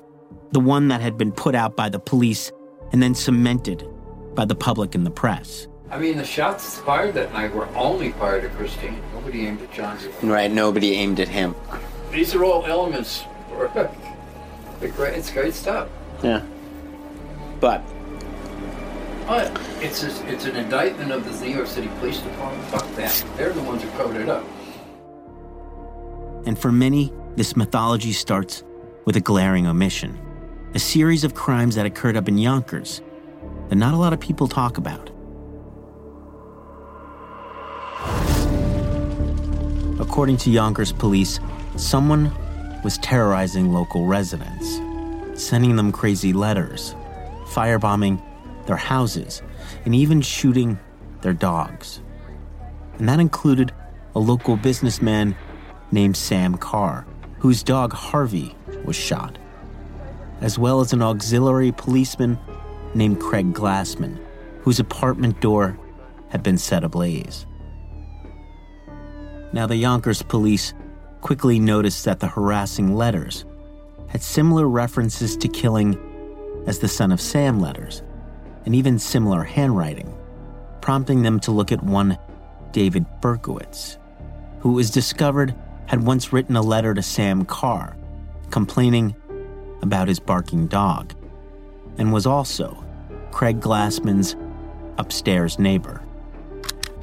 the 0.51 0.59
one 0.59 0.89
that 0.89 1.01
had 1.01 1.17
been 1.17 1.31
put 1.31 1.55
out 1.55 1.77
by 1.77 1.87
the 1.87 1.99
police 1.99 2.51
and 2.91 3.01
then 3.01 3.15
cemented 3.15 3.87
by 4.35 4.45
the 4.45 4.55
public 4.55 4.95
and 4.95 5.05
the 5.05 5.11
press. 5.11 5.68
I 5.91 5.97
mean, 5.97 6.17
the 6.17 6.25
shots 6.25 6.77
fired 6.79 7.15
that 7.15 7.33
night 7.33 7.53
were 7.53 7.67
only 7.75 8.11
fired 8.11 8.45
at 8.45 8.51
Christine. 8.51 9.01
Nobody 9.13 9.47
aimed 9.47 9.61
at 9.61 9.73
John. 9.73 9.97
Right, 10.21 10.51
nobody 10.51 10.93
aimed 10.93 11.19
at 11.19 11.27
him. 11.27 11.55
These 12.11 12.35
are 12.35 12.43
all 12.43 12.65
elements. 12.65 13.23
Great, 14.79 15.17
it's 15.17 15.29
great 15.29 15.53
stuff. 15.53 15.89
Yeah. 16.23 16.41
But 17.59 17.83
but 19.27 19.51
it's 19.81 20.03
a, 20.03 20.27
it's 20.31 20.45
an 20.45 20.55
indictment 20.55 21.11
of 21.11 21.25
the 21.25 21.45
New 21.45 21.53
York 21.53 21.67
City 21.67 21.89
Police 21.99 22.19
Department. 22.19 22.65
Fuck 22.69 22.95
them. 22.95 23.11
They're 23.35 23.51
the 23.51 23.61
ones 23.61 23.83
who 23.83 23.89
covered 23.91 24.21
it 24.21 24.29
up. 24.29 24.43
And 26.45 26.57
for 26.57 26.71
many, 26.71 27.13
this 27.35 27.57
mythology 27.57 28.13
starts 28.13 28.63
with 29.05 29.17
a 29.17 29.21
glaring 29.21 29.67
omission 29.67 30.17
a 30.75 30.79
series 30.79 31.23
of 31.23 31.33
crimes 31.33 31.75
that 31.75 31.85
occurred 31.85 32.15
up 32.15 32.27
in 32.27 32.37
Yonkers 32.37 33.01
that 33.69 33.75
not 33.75 33.93
a 33.93 33.97
lot 33.97 34.13
of 34.13 34.19
people 34.19 34.47
talk 34.47 34.77
about. 34.77 35.09
According 40.09 40.37
to 40.37 40.49
Yonkers 40.49 40.91
police, 40.91 41.39
someone 41.75 42.31
was 42.83 42.97
terrorizing 42.97 43.71
local 43.71 44.07
residents, 44.07 44.81
sending 45.39 45.75
them 45.75 45.91
crazy 45.91 46.33
letters, 46.33 46.95
firebombing 47.45 48.19
their 48.65 48.75
houses, 48.75 49.43
and 49.85 49.93
even 49.93 50.19
shooting 50.21 50.79
their 51.21 51.31
dogs. 51.31 52.01
And 52.97 53.07
that 53.07 53.19
included 53.19 53.71
a 54.15 54.19
local 54.19 54.57
businessman 54.57 55.35
named 55.91 56.17
Sam 56.17 56.57
Carr, 56.57 57.05
whose 57.37 57.61
dog 57.61 57.93
Harvey 57.93 58.55
was 58.83 58.95
shot, 58.95 59.37
as 60.41 60.57
well 60.57 60.81
as 60.81 60.91
an 60.91 61.03
auxiliary 61.03 61.71
policeman 61.71 62.39
named 62.95 63.21
Craig 63.21 63.53
Glassman, 63.53 64.19
whose 64.61 64.79
apartment 64.79 65.39
door 65.39 65.77
had 66.29 66.41
been 66.41 66.57
set 66.57 66.83
ablaze. 66.83 67.45
Now, 69.51 69.65
the 69.65 69.75
Yonkers 69.75 70.21
police 70.21 70.73
quickly 71.21 71.59
noticed 71.59 72.05
that 72.05 72.19
the 72.19 72.27
harassing 72.27 72.95
letters 72.95 73.45
had 74.07 74.21
similar 74.21 74.67
references 74.67 75.35
to 75.37 75.47
killing 75.47 75.97
as 76.67 76.79
the 76.79 76.87
Son 76.87 77.11
of 77.11 77.21
Sam 77.21 77.59
letters, 77.59 78.03
and 78.65 78.75
even 78.75 78.99
similar 78.99 79.43
handwriting, 79.43 80.15
prompting 80.81 81.23
them 81.23 81.39
to 81.41 81.51
look 81.51 81.71
at 81.71 81.83
one 81.83 82.17
David 82.71 83.05
Berkowitz, 83.21 83.97
who 84.59 84.73
was 84.73 84.91
discovered 84.91 85.55
had 85.87 86.05
once 86.05 86.31
written 86.31 86.55
a 86.55 86.61
letter 86.61 86.93
to 86.93 87.01
Sam 87.01 87.45
Carr 87.45 87.95
complaining 88.51 89.15
about 89.81 90.07
his 90.07 90.19
barking 90.19 90.67
dog, 90.67 91.13
and 91.97 92.13
was 92.13 92.25
also 92.25 92.83
Craig 93.31 93.59
Glassman's 93.59 94.35
upstairs 94.97 95.57
neighbor. 95.57 96.03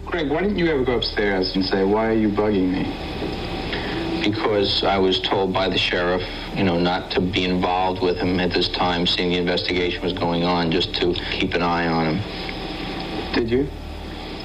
Craig, 0.06 0.30
why 0.30 0.40
didn't 0.40 0.56
you 0.56 0.68
ever 0.68 0.84
go 0.84 0.96
upstairs 0.96 1.56
and 1.56 1.64
say, 1.64 1.82
Why 1.84 2.06
are 2.06 2.14
you 2.14 2.28
bugging 2.28 2.70
me? 2.70 4.22
Because 4.22 4.84
I 4.84 4.98
was 4.98 5.20
told 5.20 5.52
by 5.52 5.68
the 5.68 5.76
sheriff, 5.76 6.22
you 6.54 6.62
know, 6.62 6.78
not 6.78 7.10
to 7.12 7.20
be 7.20 7.44
involved 7.44 8.00
with 8.02 8.16
him 8.18 8.38
at 8.38 8.52
this 8.52 8.68
time, 8.68 9.06
seeing 9.06 9.30
the 9.30 9.36
investigation 9.36 10.02
was 10.02 10.12
going 10.12 10.44
on, 10.44 10.70
just 10.70 10.94
to 10.96 11.12
keep 11.32 11.54
an 11.54 11.62
eye 11.62 11.88
on 11.88 12.16
him. 12.16 13.34
Did 13.34 13.50
you? 13.50 13.68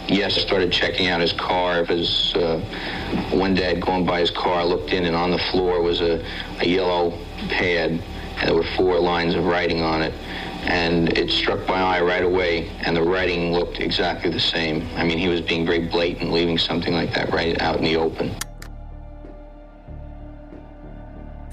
Yes, 0.08 0.36
I 0.38 0.41
started 0.41 0.71
checking 0.71 1.08
out 1.08 1.21
his 1.21 1.32
car. 1.34 1.86
His, 1.86 2.34
uh, 2.36 2.60
one 3.32 3.54
day 3.54 3.69
I'd 3.69 3.82
gone 3.82 4.04
by 4.04 4.19
his 4.19 4.32
car, 4.32 4.65
looked 4.65 4.91
in, 4.91 5.06
and 5.06 5.15
on 5.15 5.30
the 5.30 5.38
floor 5.38 5.82
was 5.82 6.02
a, 6.02 6.26
a 6.60 6.67
yellow 6.67 7.12
pad, 7.50 7.91
and 7.91 8.02
there 8.47 8.56
were 8.56 8.65
four 8.76 9.00
lines 9.00 9.36
of 9.36 9.45
writing 9.45 9.82
on 9.82 10.02
it 10.02 10.13
and 10.63 11.17
it 11.17 11.30
struck 11.30 11.67
my 11.67 11.82
eye 11.82 12.02
right 12.02 12.24
away, 12.24 12.69
and 12.82 12.95
the 12.95 13.02
writing 13.02 13.52
looked 13.52 13.80
exactly 13.80 14.30
the 14.30 14.39
same. 14.39 14.88
I 14.95 15.04
mean, 15.04 15.17
he 15.17 15.28
was 15.28 15.41
being 15.41 15.65
very 15.65 15.88
blatant, 15.88 16.32
leaving 16.32 16.58
something 16.58 16.93
like 16.93 17.13
that 17.13 17.32
right 17.32 17.60
out 17.62 17.78
in 17.78 17.84
the 17.84 17.97
open. 17.97 18.36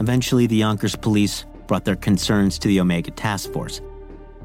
Eventually, 0.00 0.46
the 0.46 0.56
Yonkers 0.56 0.94
police 0.94 1.44
brought 1.66 1.84
their 1.84 1.96
concerns 1.96 2.58
to 2.60 2.68
the 2.68 2.80
Omega 2.80 3.10
Task 3.10 3.52
Force, 3.52 3.80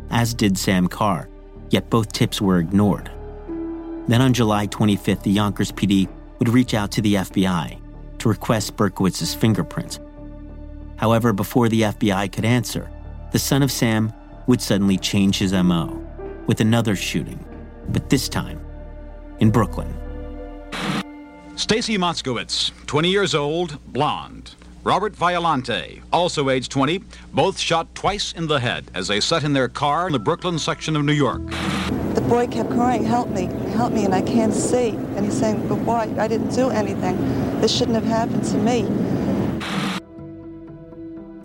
as 0.09 0.33
did 0.33 0.57
Sam 0.57 0.87
Carr, 0.87 1.29
yet 1.69 1.89
both 1.89 2.11
tips 2.11 2.41
were 2.41 2.59
ignored. 2.59 3.11
Then 4.07 4.21
on 4.21 4.33
July 4.33 4.67
25th, 4.67 5.23
the 5.23 5.31
Yonkers 5.31 5.71
PD 5.71 6.09
would 6.39 6.49
reach 6.49 6.73
out 6.73 6.91
to 6.91 7.01
the 7.01 7.15
FBI 7.15 7.79
to 8.19 8.29
request 8.29 8.75
Berkowitz's 8.75 9.33
fingerprints. 9.33 9.99
However, 10.97 11.33
before 11.33 11.69
the 11.69 11.81
FBI 11.81 12.31
could 12.31 12.45
answer, 12.45 12.89
the 13.31 13.39
son 13.39 13.63
of 13.63 13.71
Sam 13.71 14.13
would 14.47 14.61
suddenly 14.61 14.97
change 14.97 15.37
his 15.37 15.53
MO 15.53 16.01
with 16.47 16.61
another 16.61 16.95
shooting, 16.95 17.43
but 17.89 18.09
this 18.09 18.27
time 18.27 18.59
in 19.39 19.49
Brooklyn. 19.49 19.93
Stacy 21.55 21.97
Moskowitz, 21.97 22.71
20 22.87 23.09
years 23.09 23.35
old, 23.35 23.79
blonde. 23.93 24.55
Robert 24.83 25.15
Violante, 25.15 26.01
also 26.11 26.49
age 26.49 26.67
20, 26.67 26.97
both 27.31 27.57
shot 27.57 27.93
twice 27.95 28.33
in 28.33 28.47
the 28.47 28.59
head 28.59 28.85
as 28.93 29.07
they 29.07 29.21
sat 29.21 29.45
in 29.45 29.53
their 29.53 29.69
car 29.69 30.07
in 30.07 30.13
the 30.13 30.19
Brooklyn 30.19 30.59
section 30.59 30.97
of 30.97 31.05
New 31.05 31.13
York. 31.13 31.41
The 32.15 32.25
boy 32.27 32.47
kept 32.47 32.69
crying, 32.69 33.05
help 33.05 33.29
me, 33.29 33.45
help 33.71 33.93
me, 33.93 34.03
and 34.03 34.13
I 34.13 34.21
can't 34.21 34.53
see. 34.53 34.89
And 34.89 35.25
he's 35.25 35.39
saying, 35.39 35.67
but 35.69 35.77
why? 35.79 36.13
I 36.19 36.27
didn't 36.27 36.49
do 36.49 36.69
anything. 36.69 37.17
This 37.61 37.73
shouldn't 37.73 37.95
have 37.95 38.03
happened 38.03 38.43
to 38.45 38.57
me. 38.57 38.83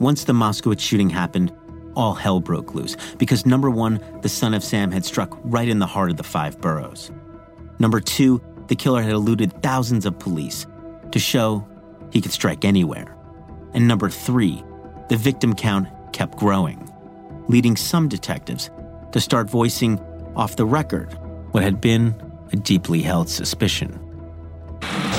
Once 0.00 0.24
the 0.24 0.32
Moskowitz 0.32 0.80
shooting 0.80 1.10
happened, 1.10 1.52
all 1.98 2.14
hell 2.14 2.38
broke 2.38 2.74
loose 2.74 2.96
because 3.18 3.44
number 3.44 3.68
one, 3.68 4.00
the 4.22 4.28
son 4.28 4.54
of 4.54 4.62
Sam 4.62 4.92
had 4.92 5.04
struck 5.04 5.36
right 5.42 5.68
in 5.68 5.80
the 5.80 5.86
heart 5.86 6.10
of 6.10 6.16
the 6.16 6.22
five 6.22 6.60
boroughs. 6.60 7.10
Number 7.80 8.00
two, 8.00 8.40
the 8.68 8.76
killer 8.76 9.02
had 9.02 9.10
eluded 9.10 9.62
thousands 9.62 10.06
of 10.06 10.18
police 10.18 10.66
to 11.10 11.18
show 11.18 11.66
he 12.12 12.20
could 12.20 12.32
strike 12.32 12.64
anywhere. 12.64 13.16
And 13.74 13.88
number 13.88 14.08
three, 14.08 14.62
the 15.08 15.16
victim 15.16 15.54
count 15.54 15.88
kept 16.12 16.38
growing, 16.38 16.88
leading 17.48 17.76
some 17.76 18.08
detectives 18.08 18.70
to 19.10 19.20
start 19.20 19.50
voicing 19.50 19.98
off 20.36 20.54
the 20.54 20.66
record 20.66 21.18
what 21.50 21.64
had 21.64 21.80
been 21.80 22.14
a 22.52 22.56
deeply 22.56 23.02
held 23.02 23.28
suspicion. 23.28 23.98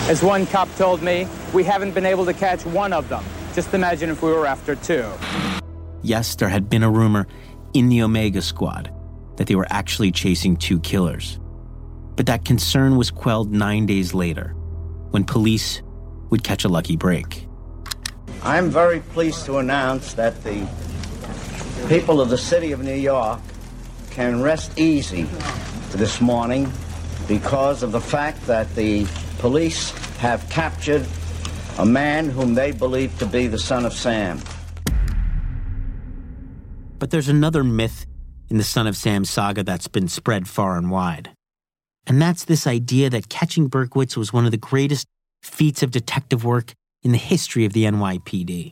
As 0.07 0.23
one 0.23 0.47
cop 0.47 0.73
told 0.75 1.01
me, 1.01 1.27
we 1.53 1.65
haven't 1.65 1.91
been 1.91 2.05
able 2.05 2.25
to 2.25 2.33
catch 2.33 2.65
one 2.65 2.93
of 2.93 3.09
them. 3.09 3.23
Just 3.53 3.73
imagine 3.73 4.09
if 4.09 4.21
we 4.21 4.31
were 4.31 4.45
after 4.45 4.75
two. 4.75 5.05
Yes, 6.01 6.35
there 6.35 6.49
had 6.49 6.69
been 6.69 6.83
a 6.83 6.89
rumor 6.89 7.27
in 7.73 7.89
the 7.89 8.01
Omega 8.01 8.41
Squad 8.41 8.93
that 9.37 9.47
they 9.47 9.55
were 9.55 9.67
actually 9.69 10.11
chasing 10.11 10.55
two 10.57 10.79
killers. 10.79 11.39
But 12.15 12.25
that 12.25 12.45
concern 12.45 12.97
was 12.97 13.11
quelled 13.11 13.51
nine 13.51 13.85
days 13.85 14.13
later 14.13 14.53
when 15.11 15.23
police 15.23 15.81
would 16.29 16.43
catch 16.43 16.65
a 16.65 16.69
lucky 16.69 16.95
break. 16.95 17.47
I'm 18.43 18.69
very 18.69 18.99
pleased 18.99 19.45
to 19.45 19.57
announce 19.57 20.13
that 20.13 20.43
the 20.43 20.67
people 21.87 22.21
of 22.21 22.29
the 22.29 22.37
city 22.37 22.71
of 22.71 22.81
New 22.83 22.93
York 22.93 23.39
can 24.11 24.41
rest 24.41 24.77
easy 24.77 25.23
this 25.91 26.21
morning 26.21 26.71
because 27.27 27.83
of 27.83 27.91
the 27.91 28.01
fact 28.01 28.45
that 28.47 28.73
the 28.75 29.07
police 29.39 29.91
have 30.17 30.49
captured 30.49 31.05
a 31.77 31.85
man 31.85 32.29
whom 32.29 32.53
they 32.53 32.71
believe 32.71 33.17
to 33.19 33.25
be 33.25 33.47
the 33.47 33.57
son 33.57 33.85
of 33.85 33.93
Sam. 33.93 34.41
But 36.99 37.11
there's 37.11 37.29
another 37.29 37.63
myth 37.63 38.05
in 38.49 38.57
the 38.57 38.63
Son 38.63 38.85
of 38.85 38.97
Sam 38.97 39.23
saga 39.23 39.63
that's 39.63 39.87
been 39.87 40.07
spread 40.07 40.47
far 40.47 40.77
and 40.77 40.91
wide. 40.91 41.31
And 42.05 42.21
that's 42.21 42.45
this 42.45 42.67
idea 42.67 43.09
that 43.09 43.29
catching 43.29 43.69
Berkowitz 43.69 44.17
was 44.17 44.33
one 44.33 44.45
of 44.45 44.51
the 44.51 44.57
greatest 44.57 45.07
feats 45.41 45.81
of 45.81 45.91
detective 45.91 46.43
work 46.43 46.73
in 47.01 47.11
the 47.11 47.17
history 47.17 47.65
of 47.65 47.73
the 47.73 47.85
NYPD. 47.85 48.71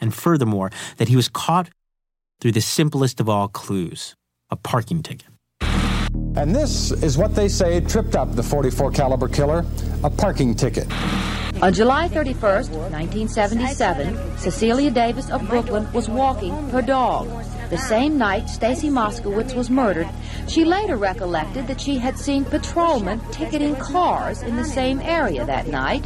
And 0.00 0.14
furthermore, 0.14 0.70
that 0.96 1.08
he 1.08 1.16
was 1.16 1.28
caught 1.28 1.68
through 2.40 2.52
the 2.52 2.60
simplest 2.60 3.20
of 3.20 3.28
all 3.28 3.48
clues 3.48 4.14
a 4.50 4.56
parking 4.56 5.02
ticket. 5.02 5.31
And 6.34 6.56
this 6.56 6.90
is 6.90 7.18
what 7.18 7.34
they 7.34 7.46
say 7.46 7.80
tripped 7.80 8.16
up 8.16 8.34
the 8.34 8.42
44 8.42 8.90
caliber 8.92 9.28
killer, 9.28 9.66
a 10.02 10.08
parking 10.08 10.54
ticket. 10.54 10.90
On 11.60 11.72
July 11.74 12.08
31st, 12.08 12.70
1977, 12.70 14.38
Cecilia 14.38 14.90
Davis 14.90 15.30
of 15.30 15.46
Brooklyn 15.46 15.92
was 15.92 16.08
walking 16.08 16.54
her 16.70 16.80
dog. 16.80 17.28
The 17.68 17.76
same 17.76 18.16
night 18.16 18.48
Stacy 18.48 18.88
Moskowitz 18.88 19.54
was 19.54 19.68
murdered, 19.68 20.08
she 20.48 20.64
later 20.64 20.96
recollected 20.96 21.66
that 21.66 21.80
she 21.80 21.98
had 21.98 22.18
seen 22.18 22.44
patrolmen 22.46 23.20
ticketing 23.30 23.76
cars 23.76 24.42
in 24.42 24.56
the 24.56 24.64
same 24.64 25.00
area 25.00 25.44
that 25.44 25.68
night. 25.68 26.04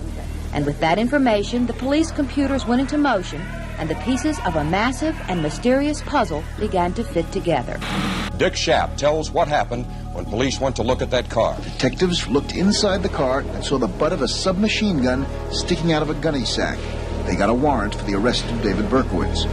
And 0.52 0.66
with 0.66 0.80
that 0.80 0.98
information, 0.98 1.66
the 1.66 1.72
police 1.72 2.10
computers 2.10 2.66
went 2.66 2.80
into 2.80 2.98
motion 2.98 3.40
and 3.78 3.88
the 3.88 3.94
pieces 3.96 4.38
of 4.46 4.56
a 4.56 4.64
massive 4.64 5.16
and 5.28 5.42
mysterious 5.42 6.02
puzzle 6.02 6.42
began 6.58 6.92
to 6.94 7.04
fit 7.04 7.30
together. 7.32 7.78
Dick 8.36 8.54
Schaap 8.54 8.96
tells 8.96 9.30
what 9.30 9.48
happened 9.48 9.86
when 10.14 10.24
police 10.24 10.60
went 10.60 10.76
to 10.76 10.82
look 10.82 11.02
at 11.02 11.10
that 11.10 11.30
car. 11.30 11.56
Detectives 11.62 12.26
looked 12.28 12.54
inside 12.54 13.02
the 13.02 13.08
car 13.08 13.40
and 13.40 13.64
saw 13.64 13.78
the 13.78 13.86
butt 13.86 14.12
of 14.12 14.22
a 14.22 14.28
submachine 14.28 15.02
gun 15.02 15.26
sticking 15.50 15.92
out 15.92 16.02
of 16.02 16.10
a 16.10 16.14
gunny 16.14 16.44
sack. 16.44 16.78
They 17.26 17.36
got 17.36 17.50
a 17.50 17.54
warrant 17.54 17.94
for 17.94 18.04
the 18.04 18.14
arrest 18.14 18.44
of 18.44 18.62
David 18.62 18.86
Berkowitz. 18.86 19.46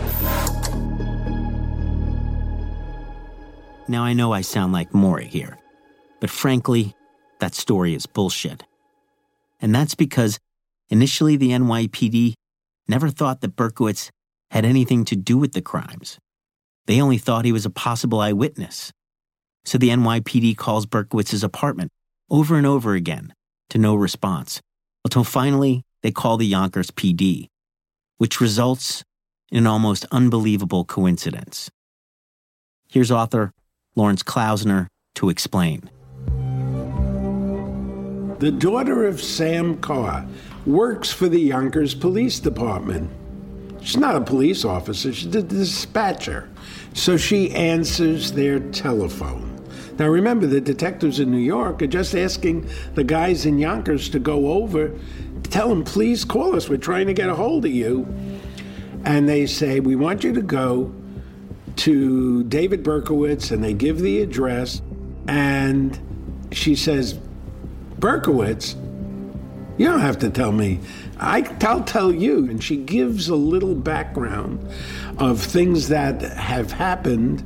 Now 3.87 4.03
I 4.03 4.13
know 4.13 4.31
I 4.31 4.41
sound 4.41 4.73
like 4.73 4.93
Maury 4.93 5.27
here, 5.27 5.57
but 6.19 6.29
frankly, 6.29 6.95
that 7.39 7.53
story 7.53 7.93
is 7.95 8.05
bullshit. 8.05 8.63
And 9.61 9.73
that's 9.73 9.95
because 9.95 10.39
initially 10.89 11.35
the 11.35 11.49
NYPD 11.49 12.35
never 12.87 13.09
thought 13.09 13.41
that 13.41 13.55
Berkowitz 13.55 14.09
had 14.51 14.65
anything 14.65 15.05
to 15.05 15.15
do 15.15 15.37
with 15.37 15.53
the 15.53 15.61
crimes. 15.61 16.19
They 16.85 17.01
only 17.01 17.17
thought 17.17 17.45
he 17.45 17.51
was 17.51 17.65
a 17.65 17.69
possible 17.69 18.19
eyewitness. 18.19 18.91
So 19.65 19.77
the 19.77 19.89
NYPD 19.89 20.57
calls 20.57 20.85
Berkowitz's 20.85 21.43
apartment 21.43 21.91
over 22.29 22.57
and 22.57 22.67
over 22.67 22.93
again 22.93 23.33
to 23.69 23.77
no 23.77 23.95
response, 23.95 24.61
until 25.05 25.23
finally 25.23 25.83
they 26.01 26.11
call 26.11 26.37
the 26.37 26.45
Yonkers 26.45 26.91
PD, 26.91 27.47
which 28.17 28.41
results 28.41 29.03
in 29.51 29.59
an 29.59 29.67
almost 29.67 30.05
unbelievable 30.11 30.83
coincidence. 30.83 31.69
Here's 32.89 33.11
author 33.11 33.51
Lawrence 33.95 34.23
Klausner 34.23 34.87
to 35.15 35.29
explain. 35.29 35.89
The 38.39 38.51
daughter 38.51 39.05
of 39.05 39.21
Sam 39.21 39.77
Carr 39.77 40.25
works 40.65 41.11
for 41.11 41.27
the 41.27 41.39
Yonkers 41.39 41.93
Police 41.93 42.39
Department. 42.39 43.09
She's 43.81 43.97
not 43.97 44.15
a 44.15 44.21
police 44.21 44.63
officer, 44.63 45.11
she's 45.11 45.35
a 45.35 45.43
dispatcher. 45.43 46.49
So 46.93 47.17
she 47.17 47.51
answers 47.51 48.31
their 48.31 48.59
telephone. 48.59 49.49
Now 49.99 50.07
remember, 50.07 50.47
the 50.47 50.61
detectives 50.61 51.19
in 51.19 51.31
New 51.31 51.37
York 51.37 51.81
are 51.81 51.87
just 51.87 52.15
asking 52.15 52.69
the 52.95 53.03
guys 53.03 53.45
in 53.45 53.59
Yonkers 53.59 54.09
to 54.09 54.19
go 54.19 54.47
over, 54.53 54.91
tell 55.43 55.69
them, 55.69 55.83
please 55.83 56.25
call 56.25 56.55
us, 56.55 56.69
we're 56.69 56.77
trying 56.77 57.07
to 57.07 57.13
get 57.13 57.29
a 57.29 57.35
hold 57.35 57.65
of 57.65 57.71
you. 57.71 58.07
And 59.05 59.27
they 59.27 59.45
say, 59.45 59.81
we 59.81 59.95
want 59.95 60.23
you 60.23 60.33
to 60.33 60.41
go 60.41 60.93
to 61.75 62.43
David 62.45 62.83
Berkowitz, 62.83 63.51
and 63.51 63.63
they 63.63 63.73
give 63.73 63.99
the 63.99 64.21
address. 64.21 64.81
And 65.27 65.99
she 66.51 66.75
says, 66.75 67.19
Berkowitz? 67.99 68.75
You 69.77 69.87
don't 69.87 70.01
have 70.01 70.19
to 70.19 70.29
tell 70.29 70.51
me. 70.51 70.79
I, 71.19 71.51
I'll 71.61 71.83
tell 71.83 72.11
you. 72.11 72.49
And 72.49 72.63
she 72.63 72.77
gives 72.77 73.29
a 73.29 73.35
little 73.35 73.75
background 73.75 74.59
of 75.17 75.41
things 75.41 75.89
that 75.89 76.21
have 76.21 76.71
happened, 76.71 77.43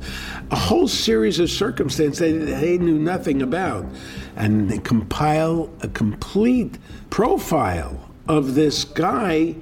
a 0.50 0.56
whole 0.56 0.88
series 0.88 1.38
of 1.38 1.50
circumstances 1.50 2.18
they, 2.18 2.32
they 2.32 2.78
knew 2.78 2.98
nothing 2.98 3.40
about. 3.40 3.86
And 4.36 4.70
they 4.70 4.78
compile 4.78 5.70
a 5.80 5.88
complete 5.88 6.78
profile 7.10 8.10
of 8.28 8.54
this 8.54 8.84
guy 8.84 9.54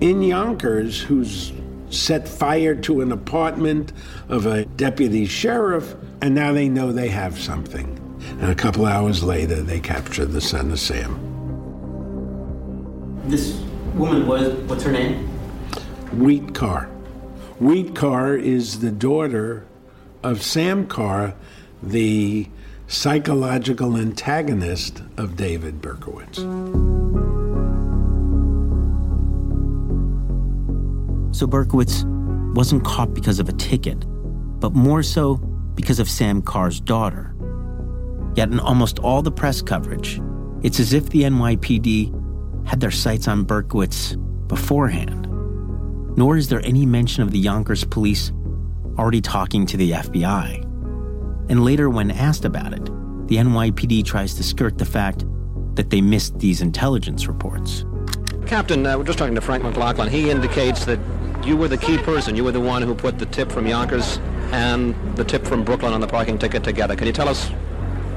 in 0.00 0.22
Yonkers 0.22 1.00
who's 1.00 1.52
set 1.90 2.28
fire 2.28 2.74
to 2.74 3.00
an 3.00 3.12
apartment 3.12 3.92
of 4.28 4.46
a 4.46 4.64
deputy 4.64 5.24
sheriff, 5.24 5.94
and 6.20 6.34
now 6.34 6.52
they 6.52 6.68
know 6.68 6.92
they 6.92 7.08
have 7.08 7.38
something. 7.38 7.92
And 8.40 8.50
a 8.50 8.54
couple 8.54 8.86
hours 8.86 9.22
later, 9.22 9.62
they 9.62 9.80
capture 9.80 10.26
the 10.26 10.40
son 10.40 10.72
of 10.72 10.80
Sam. 10.80 11.35
This 13.26 13.60
woman 13.94 14.28
was, 14.28 14.54
what's 14.68 14.84
her 14.84 14.92
name? 14.92 15.26
Wheat 16.12 16.54
Carr. 16.54 16.84
Wheat 17.58 17.96
Carr 17.96 18.36
is 18.36 18.78
the 18.78 18.92
daughter 18.92 19.66
of 20.22 20.44
Sam 20.44 20.86
Carr, 20.86 21.34
the 21.82 22.48
psychological 22.86 23.96
antagonist 23.96 25.02
of 25.16 25.36
David 25.36 25.82
Berkowitz. 25.82 26.36
So 31.34 31.48
Berkowitz 31.48 32.04
wasn't 32.54 32.84
caught 32.84 33.12
because 33.12 33.40
of 33.40 33.48
a 33.48 33.52
ticket, 33.54 34.04
but 34.60 34.72
more 34.72 35.02
so 35.02 35.34
because 35.74 35.98
of 35.98 36.08
Sam 36.08 36.42
Carr's 36.42 36.78
daughter. 36.78 37.34
Yet 38.36 38.52
in 38.52 38.60
almost 38.60 39.00
all 39.00 39.20
the 39.20 39.32
press 39.32 39.62
coverage, 39.62 40.20
it's 40.62 40.78
as 40.78 40.92
if 40.92 41.08
the 41.08 41.22
NYPD 41.22 42.15
had 42.66 42.80
their 42.80 42.90
sights 42.90 43.28
on 43.28 43.44
Berkowitz 43.44 44.16
beforehand. 44.48 45.26
Nor 46.16 46.36
is 46.36 46.48
there 46.48 46.64
any 46.64 46.86
mention 46.86 47.22
of 47.22 47.30
the 47.30 47.38
Yonkers 47.38 47.84
police 47.84 48.32
already 48.98 49.20
talking 49.20 49.66
to 49.66 49.76
the 49.76 49.92
FBI. 49.92 50.62
And 51.48 51.64
later, 51.64 51.90
when 51.90 52.10
asked 52.10 52.44
about 52.44 52.72
it, 52.72 52.84
the 53.28 53.36
NYPD 53.36 54.04
tries 54.04 54.34
to 54.34 54.42
skirt 54.42 54.78
the 54.78 54.84
fact 54.84 55.24
that 55.74 55.90
they 55.90 56.00
missed 56.00 56.38
these 56.38 56.62
intelligence 56.62 57.28
reports. 57.28 57.84
Captain, 58.46 58.86
uh, 58.86 58.96
we're 58.96 59.04
just 59.04 59.18
talking 59.18 59.34
to 59.34 59.40
Frank 59.40 59.62
McLaughlin. 59.62 60.08
He 60.08 60.30
indicates 60.30 60.84
that 60.86 60.98
you 61.44 61.56
were 61.56 61.68
the 61.68 61.76
key 61.76 61.98
person. 61.98 62.34
You 62.34 62.44
were 62.44 62.52
the 62.52 62.60
one 62.60 62.82
who 62.82 62.94
put 62.94 63.18
the 63.18 63.26
tip 63.26 63.52
from 63.52 63.66
Yonkers 63.66 64.18
and 64.52 64.94
the 65.16 65.24
tip 65.24 65.44
from 65.44 65.64
Brooklyn 65.64 65.92
on 65.92 66.00
the 66.00 66.06
parking 66.06 66.38
ticket 66.38 66.64
together. 66.64 66.96
Can 66.96 67.06
you 67.06 67.12
tell 67.12 67.28
us 67.28 67.48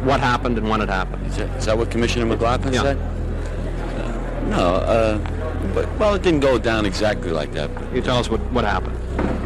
what 0.03 0.19
happened 0.19 0.57
and 0.57 0.69
when 0.69 0.81
it 0.81 0.89
happened? 0.89 1.25
Is 1.27 1.37
that, 1.37 1.49
is 1.57 1.65
that 1.65 1.77
what 1.77 1.91
Commissioner 1.91 2.25
McLaughlin 2.25 2.73
yeah. 2.73 2.81
said? 2.81 3.18
No, 4.49 4.75
uh, 4.75 5.17
but, 5.73 5.87
well, 5.99 6.15
it 6.15 6.23
didn't 6.23 6.39
go 6.39 6.57
down 6.57 6.85
exactly 6.85 7.31
like 7.31 7.51
that. 7.53 7.73
Can 7.75 7.95
you 7.95 8.01
tell 8.01 8.17
us 8.17 8.29
what, 8.29 8.39
what 8.51 8.65
happened? 8.65 8.97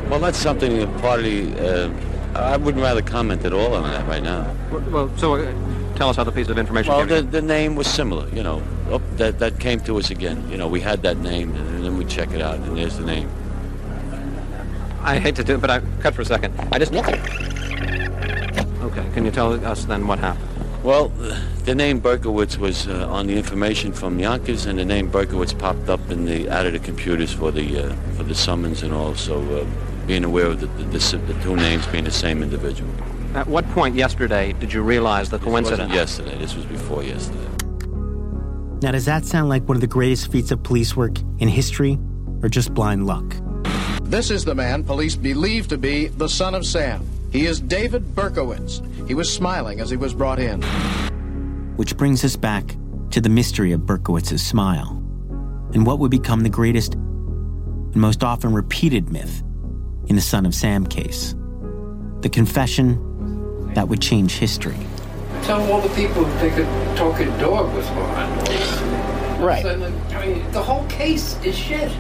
Well, 0.10 0.20
that's 0.20 0.38
something 0.38 0.78
that 0.78 0.98
partly, 1.02 1.54
uh, 1.60 1.92
I 2.36 2.58
wouldn't 2.58 2.82
rather 2.82 3.02
comment 3.02 3.44
at 3.46 3.52
all 3.54 3.74
on 3.76 3.84
that 3.84 4.08
right 4.08 4.24
now. 4.24 4.56
Well, 4.92 5.12
so 5.18 5.36
uh, 5.36 5.54
tell 5.96 6.10
us 6.10 6.16
how 6.16 6.24
the 6.24 6.32
piece 6.32 6.48
of 6.48 6.58
information 6.58 6.94
Well, 6.94 7.06
came 7.06 7.16
the, 7.16 7.22
the 7.24 7.42
name 7.42 7.76
was 7.76 7.88
similar, 7.88 8.30
you 8.30 8.44
know. 8.44 8.64
Oh, 8.90 9.02
that, 9.18 9.40
that 9.40 9.60
came 9.60 9.80
to 9.82 9.98
us 9.98 10.10
again. 10.10 10.50
You 10.50 10.58
know, 10.58 10.68
we 10.68 10.80
had 10.80 11.02
that 11.04 11.18
name, 11.18 11.54
and 11.56 11.84
then 11.84 11.98
we 11.98 12.06
check 12.06 12.32
it 12.32 12.42
out, 12.42 12.56
and 12.56 12.78
there's 12.78 12.98
the 12.98 13.06
name. 13.06 13.30
I 15.02 15.20
hate 15.20 15.36
to 15.36 15.44
do 15.44 15.56
it, 15.56 15.62
but 15.62 15.70
I 15.70 15.82
cut 16.00 16.16
for 16.16 16.22
a 16.22 16.26
second. 16.26 16.54
I 16.72 16.80
just. 16.80 16.94
Okay. 16.94 17.20
Can 19.14 19.26
you 19.26 19.32
tell 19.32 19.54
us 19.66 19.86
then 19.86 20.08
what 20.08 20.20
happened? 20.20 20.48
Well, 20.84 21.08
the 21.64 21.74
name 21.74 22.02
Berkowitz 22.02 22.58
was 22.58 22.90
uh, 22.90 23.08
on 23.08 23.28
the 23.28 23.38
information 23.38 23.94
from 23.94 24.20
Yonkers, 24.20 24.66
and 24.66 24.78
the 24.78 24.84
name 24.84 25.10
Berkowitz 25.10 25.58
popped 25.58 25.88
up 25.88 26.02
in 26.12 26.26
the 26.26 26.50
out 26.50 26.66
of 26.66 26.74
the 26.74 26.80
computers 26.80 27.32
for 27.32 27.52
the 27.52 27.86
uh, 27.86 27.96
for 28.18 28.24
the 28.24 28.36
summons 28.36 28.84
and 28.84 28.94
also 28.94 29.62
uh, 29.62 29.66
being 30.06 30.26
aware 30.26 30.48
of 30.48 30.60
the, 30.60 30.66
the, 30.68 30.84
the, 30.84 31.18
the 31.20 31.42
two 31.42 31.56
names 31.56 31.88
being 31.88 32.04
the 32.04 32.12
same 32.12 32.44
individual. 32.44 32.92
At 33.34 33.48
what 33.48 33.66
point 33.70 33.96
yesterday 33.96 34.52
did 34.60 34.74
you 34.74 34.82
realize 34.82 35.30
the 35.30 35.38
This 35.38 35.46
coincidence? 35.46 35.80
wasn't 35.80 35.94
yesterday. 35.94 36.38
This 36.38 36.54
was 36.54 36.66
before 36.66 37.02
yesterday. 37.02 37.48
Now, 38.82 38.92
does 38.92 39.06
that 39.06 39.24
sound 39.24 39.48
like 39.48 39.66
one 39.70 39.78
of 39.78 39.82
the 39.82 39.88
greatest 39.88 40.30
feats 40.34 40.52
of 40.52 40.62
police 40.64 40.98
work 40.98 41.18
in 41.40 41.48
history, 41.48 41.98
or 42.42 42.50
just 42.50 42.74
blind 42.74 43.08
luck? 43.08 43.24
This 44.04 44.30
is 44.30 44.44
the 44.44 44.54
man 44.54 44.84
police 44.84 45.16
believe 45.16 45.70
to 45.70 45.78
be 45.78 46.08
the 46.08 46.28
son 46.28 46.54
of 46.54 46.66
Sam. 46.66 47.08
He 47.34 47.48
is 47.48 47.60
David 47.60 48.14
Berkowitz. 48.14 48.80
He 49.08 49.16
was 49.16 49.34
smiling 49.34 49.80
as 49.80 49.90
he 49.90 49.98
was 49.98 50.14
brought 50.14 50.38
in. 50.38 50.62
Which 51.78 51.98
brings 51.98 52.24
us 52.24 52.36
back 52.36 52.76
to 53.10 53.20
the 53.20 53.28
mystery 53.28 53.72
of 53.72 53.82
Berkowitz's 53.82 54.46
smile, 54.46 54.90
and 55.74 55.84
what 55.84 55.98
would 55.98 56.12
become 56.12 56.44
the 56.44 56.50
greatest 56.50 56.94
and 56.94 57.96
most 57.96 58.24
often 58.24 58.54
repeated 58.54 59.12
myth 59.12 59.42
in 60.06 60.16
the 60.16 60.22
Son 60.22 60.46
of 60.46 60.54
Sam 60.54 60.86
case. 60.86 61.34
The 62.22 62.30
confession 62.30 63.74
that 63.74 63.88
would 63.88 64.00
change 64.00 64.34
history. 64.34 64.78
Tell 65.42 65.72
all 65.72 65.82
the 65.82 65.94
people 65.96 66.26
that 66.26 66.40
they 66.40 66.52
could 66.52 66.68
talking 66.96 67.30
dog 67.40 67.74
was 67.74 67.88
behind 67.88 68.40
all 68.40 68.46
this. 68.46 68.82
Right. 69.40 69.66
I 69.66 70.26
mean, 70.26 70.52
the 70.52 70.62
whole 70.62 70.86
case 70.86 71.36
is 71.44 71.58
shit. 71.58 71.92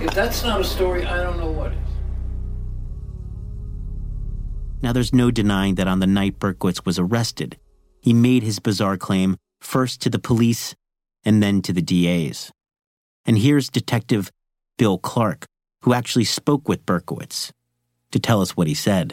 If 0.00 0.14
that's 0.14 0.44
not 0.44 0.60
a 0.60 0.64
story, 0.64 1.04
I 1.04 1.20
don't 1.20 1.38
know 1.38 1.50
what 1.50 1.72
Now, 4.80 4.92
there's 4.92 5.12
no 5.12 5.30
denying 5.30 5.74
that 5.74 5.88
on 5.88 6.00
the 6.00 6.06
night 6.06 6.38
Berkowitz 6.38 6.84
was 6.84 6.98
arrested, 6.98 7.58
he 8.00 8.12
made 8.12 8.42
his 8.42 8.60
bizarre 8.60 8.96
claim 8.96 9.36
first 9.60 10.00
to 10.02 10.10
the 10.10 10.20
police 10.20 10.74
and 11.24 11.42
then 11.42 11.62
to 11.62 11.72
the 11.72 11.82
DAs. 11.82 12.52
And 13.26 13.38
here's 13.38 13.68
Detective 13.68 14.30
Bill 14.76 14.98
Clark, 14.98 15.46
who 15.82 15.92
actually 15.92 16.24
spoke 16.24 16.68
with 16.68 16.86
Berkowitz, 16.86 17.50
to 18.12 18.18
tell 18.18 18.40
us 18.40 18.56
what 18.56 18.68
he 18.68 18.74
said. 18.74 19.12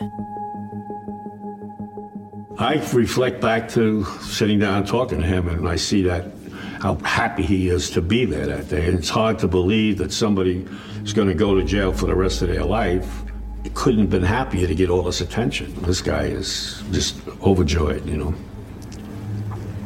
I 2.58 2.76
reflect 2.94 3.42
back 3.42 3.68
to 3.70 4.06
sitting 4.22 4.60
down 4.60 4.78
and 4.78 4.88
talking 4.88 5.20
to 5.20 5.28
him, 5.28 5.50
and 5.50 5.68
I 5.68 5.76
see 5.76 6.04
that 6.04 6.32
how 6.80 6.96
happy 6.96 7.44
he 7.44 7.68
is 7.70 7.90
to 7.92 8.02
be 8.02 8.26
there 8.26 8.46
that 8.46 8.70
day. 8.70 8.88
And 8.88 9.00
it's 9.00 9.10
hard 9.10 9.40
to 9.40 9.48
believe 9.48 9.98
that 9.98 10.14
somebody 10.14 10.66
is 11.04 11.12
going 11.12 11.28
to 11.28 11.34
go 11.34 11.56
to 11.56 11.64
jail 11.64 11.92
for 11.92 12.06
the 12.06 12.16
rest 12.16 12.42
of 12.42 12.48
their 12.48 12.64
life. 12.64 13.25
Couldn't 13.74 14.02
have 14.02 14.10
been 14.10 14.24
happier 14.24 14.68
to 14.68 14.76
get 14.76 14.90
all 14.90 15.04
this 15.04 15.22
attention. 15.22 15.74
This 15.82 16.02
guy 16.02 16.24
is 16.24 16.84
just 16.92 17.20
overjoyed, 17.42 18.06
you 18.06 18.18
know. 18.18 18.34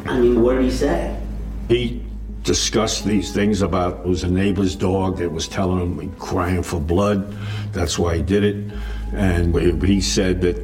I 0.06 0.20
mean, 0.20 0.42
what 0.42 0.56
did 0.56 0.66
he 0.66 0.72
say? 0.72 1.20
He 1.68 2.04
discussed 2.44 3.06
these 3.06 3.32
things 3.32 3.62
about 3.62 4.00
it 4.00 4.08
was 4.08 4.24
a 4.24 4.30
neighbor's 4.30 4.76
dog 4.76 5.18
that 5.18 5.32
was 5.32 5.48
telling 5.48 6.00
him 6.00 6.12
crying 6.16 6.64
for 6.64 6.80
blood. 6.80 7.36
That's 7.72 8.00
why 8.00 8.18
he 8.18 8.22
did 8.22 8.44
it. 8.44 8.74
And 9.14 9.56
he 9.84 10.02
said 10.02 10.42
that 10.42 10.58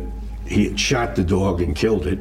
he 0.47 0.69
had 0.69 0.79
shot 0.79 1.15
the 1.15 1.23
dog 1.23 1.61
and 1.61 1.75
killed 1.75 2.07
it. 2.07 2.19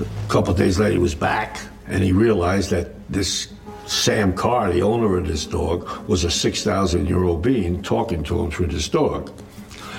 A 0.00 0.28
couple 0.28 0.54
days 0.54 0.78
later, 0.78 0.92
he 0.92 0.98
was 0.98 1.14
back 1.14 1.60
and 1.86 2.02
he 2.02 2.12
realized 2.12 2.70
that 2.70 2.90
this 3.10 3.48
Sam 3.86 4.34
Carr, 4.34 4.70
the 4.70 4.82
owner 4.82 5.16
of 5.16 5.26
this 5.26 5.46
dog, 5.46 5.88
was 6.06 6.24
a 6.24 6.30
6,000 6.30 7.06
year 7.06 7.24
old 7.24 7.42
being 7.42 7.82
talking 7.82 8.22
to 8.24 8.40
him 8.40 8.50
through 8.50 8.66
this 8.66 8.88
dog, 8.88 9.32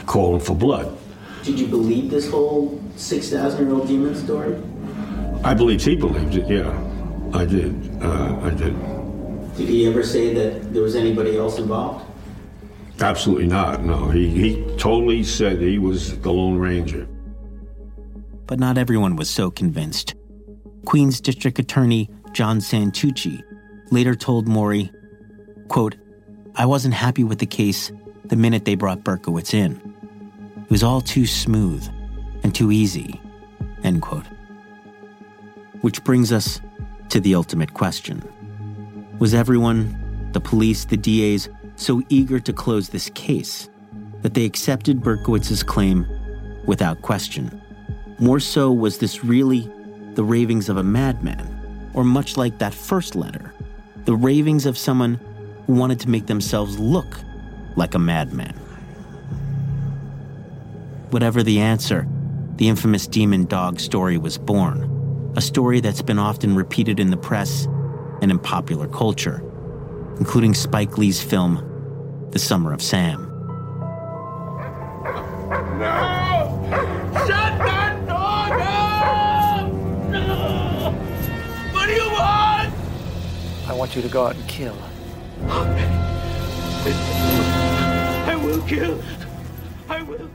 calling 0.10 0.42
for 0.42 0.56
blood. 0.56 0.98
Did 1.44 1.60
you 1.60 1.68
believe 1.68 2.10
this 2.10 2.30
whole 2.30 2.82
6,000 2.98 3.66
year 3.66 3.76
old 3.76 3.88
demon 3.88 4.16
story? 4.16 4.62
I 5.44 5.54
believed 5.54 5.86
he 5.86 5.96
believed 5.96 6.36
it, 6.36 6.50
yeah. 6.50 6.74
I 7.34 7.46
did. 7.46 7.72
Uh, 8.02 8.40
I 8.44 8.50
did. 8.50 8.76
Did 9.56 9.70
he 9.70 9.88
ever 9.88 10.04
say 10.04 10.34
that 10.34 10.74
there 10.74 10.82
was 10.82 10.96
anybody 10.96 11.38
else 11.38 11.60
involved? 11.60 12.06
Absolutely 13.00 13.48
not, 13.48 13.84
no. 13.84 14.10
He, 14.10 14.28
he 14.28 14.76
totally 14.78 15.24
said 15.24 15.62
he 15.62 15.78
was 15.78 16.20
the 16.20 16.34
Lone 16.34 16.58
Ranger. 16.58 17.08
But 18.48 18.60
not 18.60 18.78
everyone 18.78 19.16
was 19.16 19.30
so 19.30 19.52
convinced. 19.52 20.16
Queens 20.86 21.22
District 21.22 21.60
Attorney 21.60 22.10
John 22.34 22.60
Santucci 22.60 23.44
later 23.92 24.16
told 24.16 24.48
Maury, 24.48 24.92
quote, 25.68 25.96
I 26.56 26.66
wasn't 26.66 26.96
happy 26.96 27.24
with 27.24 27.38
the 27.40 27.46
case 27.46 27.92
the 28.26 28.36
minute 28.36 28.66
they 28.66 28.76
brought 28.76 29.04
Berkowitz 29.04 29.54
in. 29.54 29.90
It 30.70 30.74
was 30.74 30.84
all 30.84 31.02
too 31.02 31.26
smooth 31.26 31.84
and 32.44 32.54
too 32.54 32.72
easy, 32.72 33.20
end 33.84 34.04
quote. 34.04 34.28
Which 35.82 36.04
brings 36.04 36.32
us 36.32 36.62
to 37.10 37.20
the 37.20 37.34
ultimate 37.34 37.74
question. 37.74 38.22
Was 39.18 39.34
everyone, 39.34 40.30
the 40.32 40.40
police, 40.40 40.86
the 40.86 40.96
DAs, 40.96 41.50
so 41.76 42.04
eager 42.10 42.40
to 42.42 42.54
close 42.54 42.90
this 42.90 43.10
case 43.16 43.68
that 44.22 44.36
they 44.36 44.46
accepted 44.46 45.02
Berkowitz's 45.02 45.64
claim 45.64 46.06
without 46.68 47.02
question? 47.02 47.60
More 48.20 48.40
so, 48.40 48.72
was 48.72 49.00
this 49.00 49.24
really 49.24 49.62
the 50.14 50.24
ravings 50.24 50.70
of 50.70 50.78
a 50.78 50.84
madman, 50.84 51.90
or 51.96 52.04
much 52.04 52.38
like 52.38 52.60
that 52.60 52.76
first 52.76 53.16
letter, 53.16 53.56
the 54.06 54.16
ravings 54.16 54.68
of 54.68 54.78
someone 54.78 55.16
who 55.66 55.74
wanted 55.74 56.00
to 56.02 56.10
make 56.10 56.28
themselves 56.28 56.78
look 56.78 57.18
like 57.76 57.96
a 57.96 58.00
madman? 58.00 58.54
Whatever 61.12 61.44
the 61.44 61.60
answer, 61.60 62.08
the 62.56 62.68
infamous 62.68 63.08
demon 63.08 63.46
dog 63.46 63.80
story 63.80 64.18
was 64.18 64.38
born 64.38 64.90
a 65.36 65.42
story 65.42 65.80
that's 65.80 66.02
been 66.02 66.20
often 66.20 66.56
repeated 66.56 67.00
in 67.00 67.12
the 67.12 67.18
press 67.18 67.66
and 68.22 68.32
in 68.32 68.40
popular 68.40 68.88
culture, 68.88 69.44
including 70.18 70.54
Spike 70.54 70.98
Lee's 70.98 71.22
film, 71.22 72.28
The 72.32 72.40
Summer 72.40 72.74
of 72.74 72.82
Sam. 72.82 73.26
No! 75.78 76.60
Shut 77.14 77.58
that 77.60 78.06
dog 78.08 78.52
up! 78.60 79.72
No! 80.10 80.92
What 81.72 81.86
do 81.88 81.94
you 81.94 82.10
want? 82.12 82.74
I 83.68 83.74
want 83.74 83.96
you 83.96 84.02
to 84.02 84.10
go 84.10 84.26
out 84.26 84.36
and 84.36 84.48
kill. 84.48 84.76
I 88.28 88.36
will 88.36 88.62
kill. 88.64 89.02
I 89.88 90.02
will. 90.02 90.30